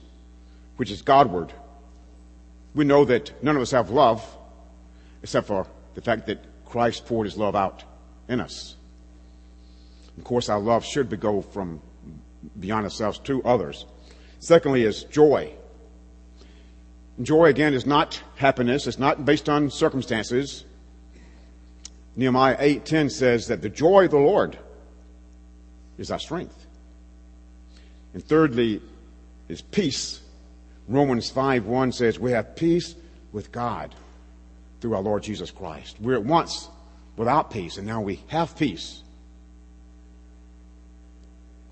which 0.78 0.91
is 0.91 1.02
Godward. 1.02 1.54
We 2.73 2.86
know 2.86 3.06
that 3.06 3.43
none 3.43 3.56
of 3.56 3.62
us 3.62 3.71
have 3.71 3.89
love 3.89 4.26
except 5.21 5.47
for 5.47 5.67
the 5.95 6.02
fact 6.02 6.28
that 6.28 6.43
Christ 6.65 7.06
poured 7.06 7.26
his 7.26 7.38
love 7.38 7.56
out 7.56 7.84
in 8.28 8.41
us. 8.41 8.76
Of 10.17 10.23
course, 10.23 10.49
our 10.49 10.60
love 10.60 10.86
should 10.86 11.19
go 11.19 11.41
from 11.41 11.82
beyond 12.60 12.86
ourselves 12.86 13.19
to 13.19 13.43
others. 13.43 13.86
Secondly 14.39 14.84
is 14.84 15.04
joy. 15.06 15.54
Joy 17.21 17.45
again 17.45 17.73
is 17.73 17.86
not 17.86 18.21
happiness. 18.36 18.88
It's 18.88 18.99
not 18.99 19.26
based 19.26 19.47
on 19.47 19.69
circumstances. 19.69 20.65
Nehemiah 22.15 22.58
8:10 22.60 23.10
says 23.10 23.47
that 23.47 23.62
the 23.62 23.69
joy 23.69 24.06
of 24.06 24.12
the 24.12 24.17
Lord 24.17 24.58
is 25.97 26.12
our 26.12 26.19
strength. 26.19 26.67
And 28.13 28.23
thirdly 28.23 28.82
is 29.47 29.62
peace. 29.62 30.21
Romans 30.88 31.32
5:1 31.32 31.91
says 31.91 32.19
we 32.19 32.32
have 32.32 32.56
peace 32.56 32.95
with 33.32 33.52
God 33.52 33.95
through 34.82 34.95
our 34.95 35.02
Lord 35.02 35.23
Jesus 35.23 35.52
Christ. 35.52 35.97
We're 35.99 36.15
at 36.15 36.26
once 36.26 36.69
without 37.15 37.52
peace 37.52 37.78
and 37.78 37.88
now 37.88 38.02
we 38.02 38.21
have 38.28 38.56
peace. 38.58 39.02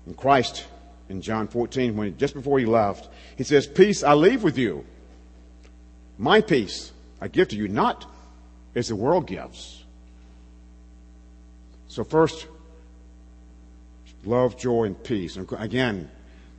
In 0.06 0.14
Christ 0.14 0.64
in 1.08 1.20
John 1.20 1.48
14 1.48 1.96
when 1.96 2.16
just 2.18 2.34
before 2.34 2.58
he 2.58 2.66
left, 2.66 3.08
he 3.36 3.44
says, 3.44 3.66
"Peace 3.66 4.02
I 4.02 4.14
leave 4.14 4.42
with 4.42 4.58
you. 4.58 4.84
My 6.18 6.40
peace 6.40 6.92
I 7.20 7.28
give 7.28 7.48
to 7.48 7.56
you, 7.56 7.68
not 7.68 8.10
as 8.74 8.88
the 8.88 8.96
world 8.96 9.26
gives." 9.26 9.84
So 11.88 12.04
first 12.04 12.46
love, 14.24 14.58
joy, 14.58 14.84
and 14.84 15.02
peace. 15.02 15.36
And 15.36 15.50
again, 15.58 16.10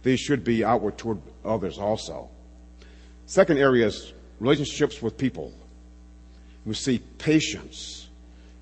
these 0.03 0.19
should 0.19 0.43
be 0.43 0.63
outward 0.63 0.97
toward 0.97 1.19
others 1.43 1.79
also. 1.79 2.29
Second 3.25 3.57
area 3.57 3.87
is 3.87 4.13
relationships 4.39 5.01
with 5.01 5.17
people. 5.17 5.53
We 6.65 6.73
see 6.73 6.99
patience, 6.99 8.07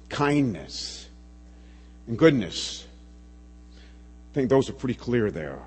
kindness, 0.10 1.08
and 2.08 2.18
goodness. 2.18 2.86
I 4.32 4.34
think 4.34 4.50
those 4.50 4.70
are 4.70 4.74
pretty 4.74 4.94
clear 4.94 5.30
there. 5.30 5.60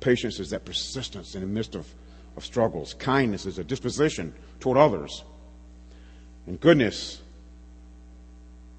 Patience 0.00 0.40
is 0.40 0.50
that 0.50 0.64
persistence 0.64 1.36
in 1.36 1.40
the 1.40 1.46
midst 1.46 1.76
of, 1.76 1.86
of 2.36 2.44
struggles. 2.44 2.94
Kindness 2.94 3.46
is 3.46 3.58
a 3.58 3.64
disposition 3.64 4.34
toward 4.58 4.76
others. 4.76 5.22
And 6.48 6.58
goodness, 6.58 7.20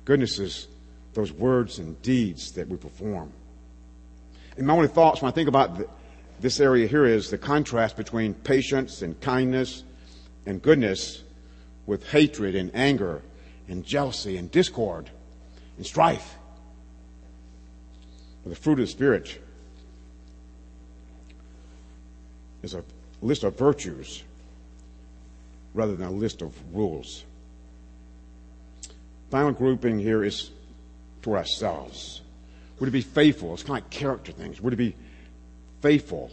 goodness 0.03 0.39
is 0.39 0.67
those 1.13 1.31
words 1.31 1.79
and 1.79 2.01
deeds 2.01 2.51
that 2.53 2.67
we 2.67 2.75
perform. 2.75 3.31
And 4.57 4.67
my 4.67 4.73
only 4.73 4.89
thoughts 4.89 5.21
when 5.21 5.31
I 5.31 5.35
think 5.35 5.47
about 5.47 5.77
the, 5.77 5.87
this 6.41 6.59
area 6.59 6.85
here 6.87 7.05
is 7.05 7.29
the 7.29 7.37
contrast 7.37 7.95
between 7.95 8.33
patience 8.33 9.01
and 9.01 9.19
kindness 9.21 9.83
and 10.45 10.61
goodness 10.61 11.23
with 11.85 12.09
hatred 12.09 12.55
and 12.55 12.71
anger 12.73 13.21
and 13.69 13.85
jealousy 13.85 14.35
and 14.35 14.51
discord 14.51 15.09
and 15.77 15.85
strife. 15.85 16.35
The 18.45 18.55
fruit 18.55 18.73
of 18.73 18.79
the 18.79 18.87
Spirit 18.87 19.39
is 22.63 22.73
a 22.73 22.83
list 23.21 23.43
of 23.43 23.57
virtues 23.57 24.23
rather 25.73 25.95
than 25.95 26.07
a 26.07 26.11
list 26.11 26.41
of 26.41 26.53
rules. 26.75 27.23
Final 29.29 29.51
grouping 29.51 29.99
here 29.99 30.23
is 30.23 30.49
to 31.21 31.35
ourselves. 31.35 32.21
We're 32.79 32.87
to 32.87 32.91
be 32.91 33.01
faithful. 33.01 33.53
It's 33.53 33.61
kind 33.61 33.77
of 33.77 33.83
like 33.83 33.91
character 33.91 34.31
things. 34.31 34.59
We're 34.59 34.71
to 34.71 34.77
be 34.77 34.95
faithful 35.81 36.31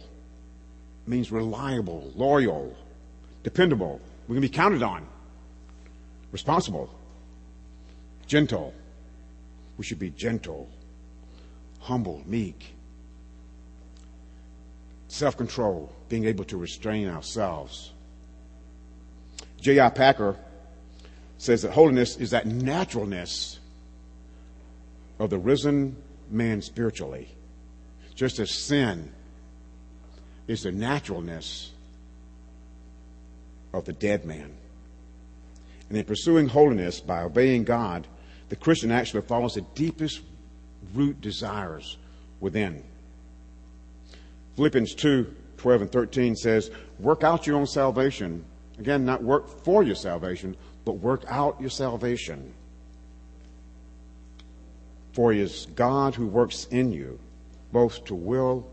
means 1.07 1.31
reliable, 1.31 2.11
loyal, 2.15 2.75
dependable. 3.43 4.01
We 4.27 4.35
can 4.35 4.41
be 4.41 4.49
counted 4.49 4.83
on, 4.83 5.05
responsible, 6.31 6.89
gentle. 8.27 8.73
We 9.77 9.85
should 9.85 9.99
be 9.99 10.09
gentle, 10.09 10.69
humble, 11.87 12.21
meek, 12.25 12.75
self 15.07 15.37
control, 15.37 15.91
being 16.09 16.25
able 16.25 16.43
to 16.43 16.57
restrain 16.57 17.07
ourselves. 17.07 17.91
J.I. 19.61 19.89
Packer 19.89 20.35
says 21.37 21.61
that 21.61 21.71
holiness 21.71 22.17
is 22.17 22.31
that 22.31 22.45
naturalness 22.45 23.59
of 25.17 25.29
the 25.29 25.37
risen 25.37 25.95
man 26.29 26.61
spiritually, 26.61 27.29
just 28.15 28.37
as 28.39 28.51
sin 28.51 29.11
is 30.47 30.63
the 30.63 30.71
naturalness 30.71 31.71
of 33.73 33.85
the 33.85 33.93
dead 33.93 34.25
man. 34.25 34.51
And 35.87 35.97
in 35.97 36.03
pursuing 36.03 36.49
holiness 36.49 36.99
by 36.99 37.21
obeying 37.21 37.63
God, 37.63 38.07
the 38.49 38.57
Christian 38.57 38.91
actually 38.91 39.21
follows 39.21 39.53
the 39.53 39.61
deepest 39.73 40.21
root 40.93 41.19
desires 41.21 41.97
within. 42.39 42.83
Philippians 44.55 44.95
2 44.95 45.35
12 45.57 45.81
and 45.81 45.91
13 45.91 46.35
says, 46.35 46.69
Work 46.99 47.23
out 47.23 47.47
your 47.47 47.57
own 47.57 47.65
salvation. 47.65 48.45
Again, 48.79 49.05
not 49.05 49.23
work 49.23 49.63
for 49.63 49.83
your 49.83 49.95
salvation, 49.95 50.55
but 50.85 50.93
work 50.93 51.23
out 51.27 51.59
your 51.59 51.69
salvation. 51.69 52.53
For 55.13 55.33
it 55.33 55.39
is 55.39 55.67
God 55.75 56.13
who 56.13 56.27
works 56.27 56.65
in 56.69 56.91
you, 56.91 57.19
both 57.71 58.05
to 58.05 58.15
will 58.15 58.69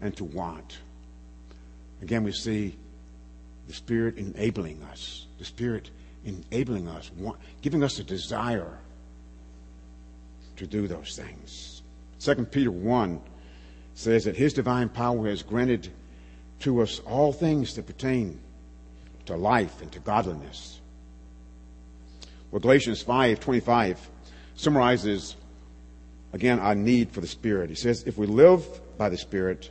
and 0.00 0.16
to 0.16 0.24
want. 0.24 0.78
Again, 2.02 2.24
we 2.24 2.32
see 2.32 2.76
the 3.68 3.72
Spirit 3.72 4.18
enabling 4.18 4.82
us, 4.90 5.26
the 5.38 5.44
Spirit 5.44 5.90
enabling 6.24 6.88
us, 6.88 7.10
giving 7.62 7.84
us 7.84 7.98
a 7.98 8.04
desire 8.04 8.78
to 10.56 10.66
do 10.66 10.86
those 10.86 11.16
things. 11.16 11.82
2 12.20 12.46
Peter 12.46 12.70
1 12.70 13.20
says 13.94 14.24
that 14.24 14.36
His 14.36 14.52
divine 14.52 14.88
power 14.88 15.28
has 15.28 15.42
granted 15.42 15.88
to 16.60 16.80
us 16.80 17.00
all 17.00 17.32
things 17.32 17.74
that 17.74 17.86
pertain 17.86 18.40
to 19.26 19.36
life 19.36 19.80
and 19.82 19.90
to 19.92 19.98
godliness. 20.00 20.80
Well, 22.50 22.60
Galatians 22.60 23.02
5:25 23.02 23.98
summarizes 24.56 25.36
again 26.32 26.58
our 26.60 26.74
need 26.74 27.10
for 27.10 27.20
the 27.20 27.26
Spirit. 27.26 27.68
He 27.68 27.76
says, 27.76 28.04
"If 28.06 28.16
we 28.16 28.26
live 28.26 28.80
by 28.96 29.08
the 29.08 29.16
Spirit, 29.16 29.70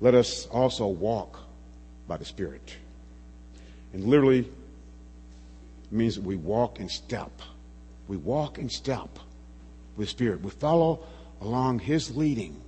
let 0.00 0.14
us 0.14 0.46
also 0.46 0.86
walk 0.86 1.38
by 2.08 2.16
the 2.16 2.24
Spirit." 2.24 2.76
And 3.92 4.04
literally 4.04 4.50
means 5.90 6.18
we 6.18 6.36
walk 6.36 6.80
in 6.80 6.88
step. 6.88 7.30
We 8.08 8.16
walk 8.16 8.58
in 8.58 8.68
step 8.68 9.18
with 9.96 10.08
Spirit. 10.08 10.42
We 10.42 10.50
follow 10.50 11.04
along 11.40 11.80
His 11.80 12.16
leading. 12.16 12.60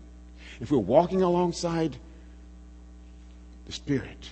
If 0.61 0.71
we're 0.71 0.79
walking 0.79 1.23
alongside 1.23 1.97
the 3.67 3.73
Spirit, 3.73 4.31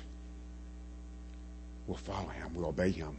we'll 1.87 1.97
follow 1.97 2.29
Him, 2.29 2.55
we'll 2.55 2.67
obey 2.67 2.91
Him. 2.91 3.17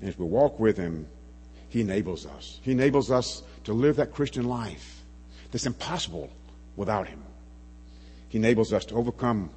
And 0.00 0.08
as 0.08 0.18
we 0.18 0.26
walk 0.26 0.60
with 0.60 0.76
Him, 0.76 1.06
He 1.68 1.80
enables 1.80 2.26
us. 2.26 2.60
He 2.62 2.72
enables 2.72 3.10
us 3.10 3.42
to 3.64 3.72
live 3.72 3.96
that 3.96 4.12
Christian 4.12 4.44
life 4.44 5.02
that's 5.50 5.66
impossible 5.66 6.30
without 6.76 7.08
Him. 7.08 7.22
He 8.28 8.38
enables 8.38 8.72
us 8.72 8.84
to 8.86 8.94
overcome 8.94 9.50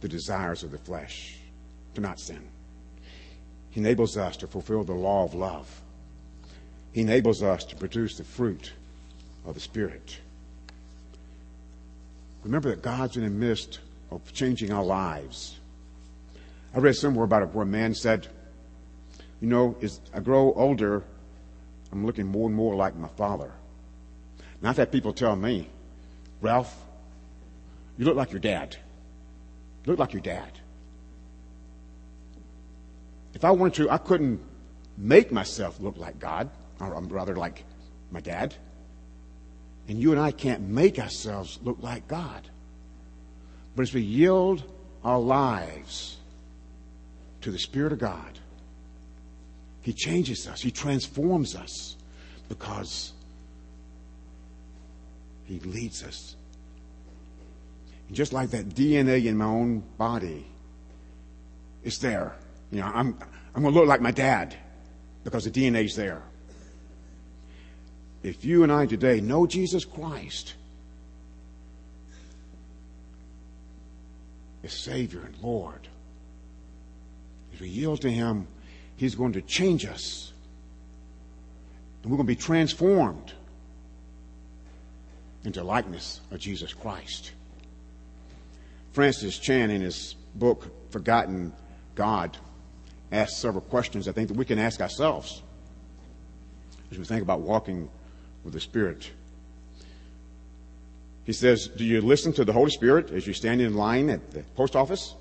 the 0.00 0.08
desires 0.08 0.62
of 0.62 0.70
the 0.70 0.78
flesh, 0.78 1.38
to 1.94 2.00
not 2.00 2.18
sin. 2.18 2.42
He 3.70 3.80
enables 3.80 4.16
us 4.16 4.36
to 4.38 4.46
fulfill 4.46 4.84
the 4.84 4.92
law 4.92 5.24
of 5.24 5.34
love. 5.34 5.82
He 6.92 7.02
enables 7.02 7.42
us 7.42 7.64
to 7.64 7.76
produce 7.76 8.16
the 8.16 8.24
fruit 8.24 8.72
of 9.46 9.54
the 9.54 9.60
Spirit. 9.60 10.18
Remember 12.42 12.70
that 12.70 12.82
God's 12.82 13.16
in 13.16 13.22
the 13.22 13.30
midst 13.30 13.80
of 14.10 14.32
changing 14.32 14.72
our 14.72 14.84
lives. 14.84 15.58
I 16.74 16.78
read 16.78 16.96
somewhere 16.96 17.24
about 17.24 17.42
it 17.42 17.54
where 17.54 17.62
a 17.62 17.66
man 17.66 17.94
said, 17.94 18.26
You 19.40 19.48
know, 19.48 19.76
as 19.82 20.00
I 20.14 20.20
grow 20.20 20.52
older, 20.54 21.04
I'm 21.92 22.06
looking 22.06 22.26
more 22.26 22.48
and 22.48 22.56
more 22.56 22.74
like 22.74 22.96
my 22.96 23.08
father. 23.08 23.52
Not 24.62 24.76
that 24.76 24.92
people 24.92 25.12
tell 25.12 25.36
me, 25.36 25.68
Ralph, 26.40 26.76
you 27.98 28.04
look 28.04 28.16
like 28.16 28.30
your 28.30 28.40
dad. 28.40 28.76
You 29.84 29.92
look 29.92 29.98
like 29.98 30.12
your 30.12 30.22
dad. 30.22 30.59
If 33.34 33.44
I 33.44 33.50
wanted 33.50 33.74
to, 33.74 33.90
I 33.90 33.98
couldn't 33.98 34.40
make 34.96 35.32
myself 35.32 35.80
look 35.80 35.96
like 35.96 36.18
God, 36.18 36.50
or 36.80 37.00
rather 37.00 37.36
like 37.36 37.64
my 38.10 38.20
dad. 38.20 38.54
And 39.88 39.98
you 39.98 40.12
and 40.12 40.20
I 40.20 40.30
can't 40.30 40.68
make 40.68 40.98
ourselves 40.98 41.58
look 41.62 41.78
like 41.80 42.06
God. 42.08 42.48
But 43.74 43.82
as 43.82 43.94
we 43.94 44.02
yield 44.02 44.62
our 45.04 45.18
lives 45.18 46.18
to 47.40 47.50
the 47.50 47.58
Spirit 47.58 47.92
of 47.92 47.98
God, 47.98 48.38
He 49.82 49.92
changes 49.92 50.46
us, 50.46 50.60
He 50.60 50.70
transforms 50.70 51.54
us 51.54 51.96
because 52.48 53.12
He 55.44 55.60
leads 55.60 56.02
us. 56.04 56.36
And 58.08 58.16
just 58.16 58.32
like 58.32 58.50
that 58.50 58.70
DNA 58.70 59.24
in 59.26 59.36
my 59.36 59.44
own 59.46 59.82
body, 59.96 60.46
it's 61.84 61.98
there. 61.98 62.34
You 62.70 62.80
know, 62.80 62.86
I'm, 62.86 63.18
I'm 63.54 63.62
going 63.62 63.74
to 63.74 63.80
look 63.80 63.88
like 63.88 64.00
my 64.00 64.10
dad 64.10 64.54
because 65.24 65.44
the 65.44 65.50
DNA's 65.50 65.96
there. 65.96 66.22
If 68.22 68.44
you 68.44 68.62
and 68.62 68.70
I 68.70 68.86
today 68.86 69.20
know 69.20 69.46
Jesus 69.46 69.84
Christ 69.84 70.54
as 74.62 74.72
Savior 74.72 75.20
and 75.20 75.34
Lord, 75.42 75.88
as 77.54 77.60
we 77.60 77.68
yield 77.68 78.02
to 78.02 78.10
Him, 78.10 78.46
He's 78.96 79.14
going 79.14 79.32
to 79.32 79.42
change 79.42 79.86
us. 79.86 80.32
And 82.02 82.12
we're 82.12 82.18
going 82.18 82.26
to 82.26 82.34
be 82.34 82.36
transformed 82.36 83.32
into 85.44 85.62
likeness 85.62 86.20
of 86.30 86.38
Jesus 86.38 86.74
Christ. 86.74 87.32
Francis 88.92 89.38
Chan, 89.38 89.70
in 89.70 89.80
his 89.80 90.14
book, 90.34 90.90
Forgotten 90.90 91.52
God, 91.94 92.36
asked 93.12 93.40
several 93.40 93.62
questions 93.62 94.08
I 94.08 94.12
think 94.12 94.28
that 94.28 94.36
we 94.36 94.44
can 94.44 94.58
ask 94.58 94.80
ourselves 94.80 95.42
as 96.90 96.98
we 96.98 97.04
think 97.04 97.22
about 97.22 97.40
walking 97.40 97.88
with 98.44 98.54
the 98.54 98.60
Spirit. 98.60 99.10
He 101.24 101.32
says, 101.32 101.68
Do 101.68 101.84
you 101.84 102.00
listen 102.00 102.32
to 102.34 102.44
the 102.44 102.52
Holy 102.52 102.70
Spirit 102.70 103.10
as 103.10 103.26
you 103.26 103.32
stand 103.32 103.60
in 103.60 103.74
line 103.74 104.10
at 104.10 104.30
the 104.30 104.42
post 104.56 104.74
office? 104.74 105.14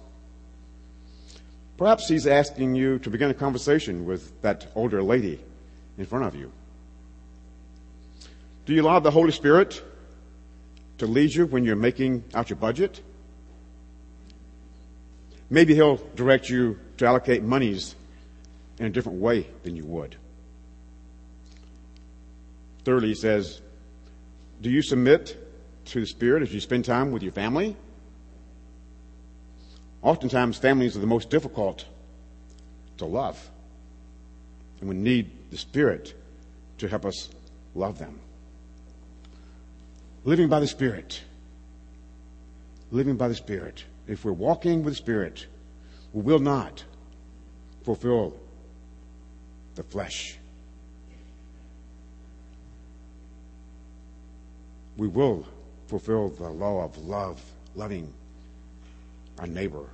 Perhaps 1.78 2.10
he's 2.10 2.28
asking 2.28 2.76
you 2.76 3.00
to 3.00 3.10
begin 3.10 3.30
a 3.30 3.34
conversation 3.34 4.06
with 4.06 4.42
that 4.42 4.68
older 4.76 5.02
lady 5.02 5.40
in 5.98 6.06
front 6.06 6.26
of 6.26 6.36
you. 6.36 6.52
Do 8.66 8.74
you 8.74 8.82
allow 8.82 9.00
the 9.00 9.12
Holy 9.12 9.32
Spirit 9.32 9.82
to 10.98 11.08
lead 11.08 11.34
you 11.34 11.46
when 11.46 11.64
you're 11.64 11.76
making 11.76 12.24
out 12.34 12.50
your 12.50 12.58
budget? 12.58 13.02
Maybe 15.50 15.74
he'll 15.74 15.98
direct 16.16 16.50
you 16.50 16.80
to 16.98 17.06
allocate 17.06 17.44
monies 17.44 17.96
in 18.78 18.86
a 18.86 18.90
different 18.90 19.20
way 19.20 19.48
than 19.64 19.76
you 19.76 19.86
would. 19.86 20.16
Thirdly, 22.86 23.10
he 23.10 23.16
says, 23.16 23.62
Do 24.62 24.70
you 24.70 24.82
submit 24.82 25.38
to 25.86 26.02
the 26.02 26.06
Spirit 26.06 26.44
as 26.44 26.54
you 26.54 26.60
spend 26.60 26.86
time 26.86 27.12
with 27.12 27.24
your 27.24 27.32
family? 27.32 27.76
Oftentimes, 30.02 30.58
families 30.58 30.96
are 30.96 31.00
the 31.02 31.08
most 31.08 31.30
difficult 31.30 31.86
to 32.98 33.06
love. 33.06 33.50
And 34.80 34.88
we 34.88 34.96
need 34.96 35.52
the 35.52 35.58
Spirit 35.58 36.14
to 36.78 36.88
help 36.88 37.06
us 37.06 37.30
love 37.76 38.00
them. 38.00 38.20
Living 40.24 40.48
by 40.48 40.60
the 40.60 40.68
Spirit. 40.68 41.22
Living 42.92 43.18
by 43.18 43.28
the 43.28 43.36
Spirit. 43.36 43.84
If 44.10 44.26
we're 44.26 44.32
walking 44.32 44.84
with 44.84 44.94
the 44.94 44.98
Spirit, 44.98 45.46
we 46.14 46.24
will 46.24 46.40
not 46.40 46.84
fulfill 47.84 48.36
the 49.76 49.84
flesh. 49.84 50.40
We 54.98 55.08
will 55.08 55.46
fulfill 55.86 56.30
the 56.30 56.50
law 56.50 56.84
of 56.84 56.98
love, 56.98 57.40
loving 57.76 58.12
our 59.38 59.46
neighbor. 59.46 59.86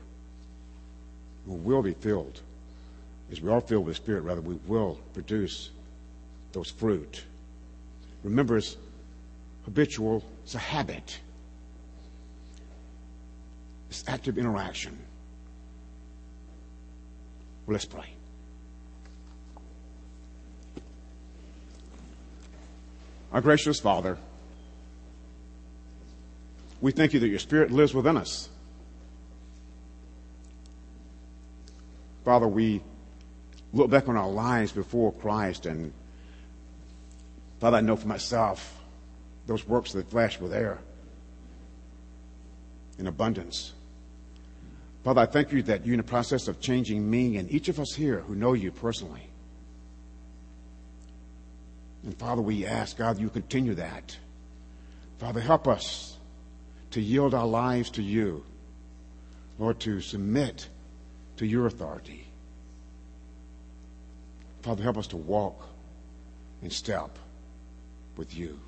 We 1.46 1.58
will 1.58 1.82
be 1.82 1.94
filled, 1.94 2.40
as 3.34 3.42
we 3.42 3.52
are 3.52 3.60
filled 3.60 3.86
with 3.86 3.98
Spirit, 3.98 4.22
rather, 4.22 4.40
we 4.40 4.58
will 4.66 4.98
produce 5.14 5.72
those 6.54 6.72
fruit. 6.72 7.22
Remember, 8.24 8.56
as 8.56 8.78
habitual, 9.66 10.24
it's 10.46 10.56
a 10.56 10.60
habit. 10.60 11.20
It's 13.96 14.10
active 14.10 14.38
interaction. 14.38 15.00
Well, 17.66 17.76
let's 17.76 17.86
pray. 17.86 18.10
Our 23.32 23.40
gracious 23.40 23.80
Father, 23.80 24.18
we 26.82 26.92
thank 26.92 27.14
you 27.14 27.22
that 27.22 27.30
your 27.30 27.40
Spirit 27.40 27.72
lives 27.72 27.94
within 27.94 28.18
us. 28.18 28.50
Father, 32.26 32.50
we 32.50 32.82
look 33.72 33.90
back 33.90 34.10
on 34.10 34.18
our 34.18 34.30
lives 34.30 34.74
before 34.74 35.14
Christ, 35.14 35.68
and 35.68 35.94
Father, 37.62 37.78
I 37.78 37.82
know 37.82 37.96
for 37.96 38.10
myself, 38.10 38.78
those 39.48 39.66
works 39.66 39.96
of 39.96 40.04
the 40.04 40.12
flesh 40.12 40.38
were 40.38 40.50
there 40.50 40.80
in 43.00 43.08
abundance. 43.08 43.72
Father, 45.06 45.22
I 45.22 45.28
thank 45.28 45.52
you 45.52 45.62
that 45.62 45.86
you're 45.86 45.94
in 45.94 46.00
the 46.00 46.04
process 46.04 46.48
of 46.48 46.60
changing 46.60 47.08
me 47.08 47.38
and 47.38 47.50
each 47.52 47.70
of 47.70 47.80
us 47.80 47.94
here 47.94 48.22
who 48.22 48.34
know 48.34 48.54
you 48.54 48.72
personally. 48.72 49.30
And 52.04 52.18
Father, 52.18 52.42
we 52.42 52.66
ask, 52.66 52.98
God, 52.98 53.20
you 53.20 53.30
continue 53.30 53.76
that. 53.76 54.18
Father, 55.20 55.40
help 55.40 55.68
us 55.68 56.18
to 56.90 57.02
yield 57.02 57.36
our 57.36 57.46
lives 57.46 57.92
to 57.92 58.02
you. 58.02 58.44
Lord, 59.60 59.80
to 59.82 60.02
submit 60.02 60.68
to 61.38 61.46
your 61.46 61.68
authority. 61.68 62.26
Father, 64.64 64.82
help 64.82 64.98
us 64.98 65.08
to 65.08 65.18
walk 65.18 65.68
in 66.64 66.72
step 66.72 67.12
with 68.18 68.36
you. 68.36 68.60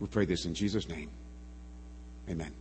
We 0.00 0.08
pray 0.08 0.24
this 0.24 0.44
in 0.44 0.54
Jesus' 0.54 0.88
name. 0.88 1.10
Amen. 2.28 2.52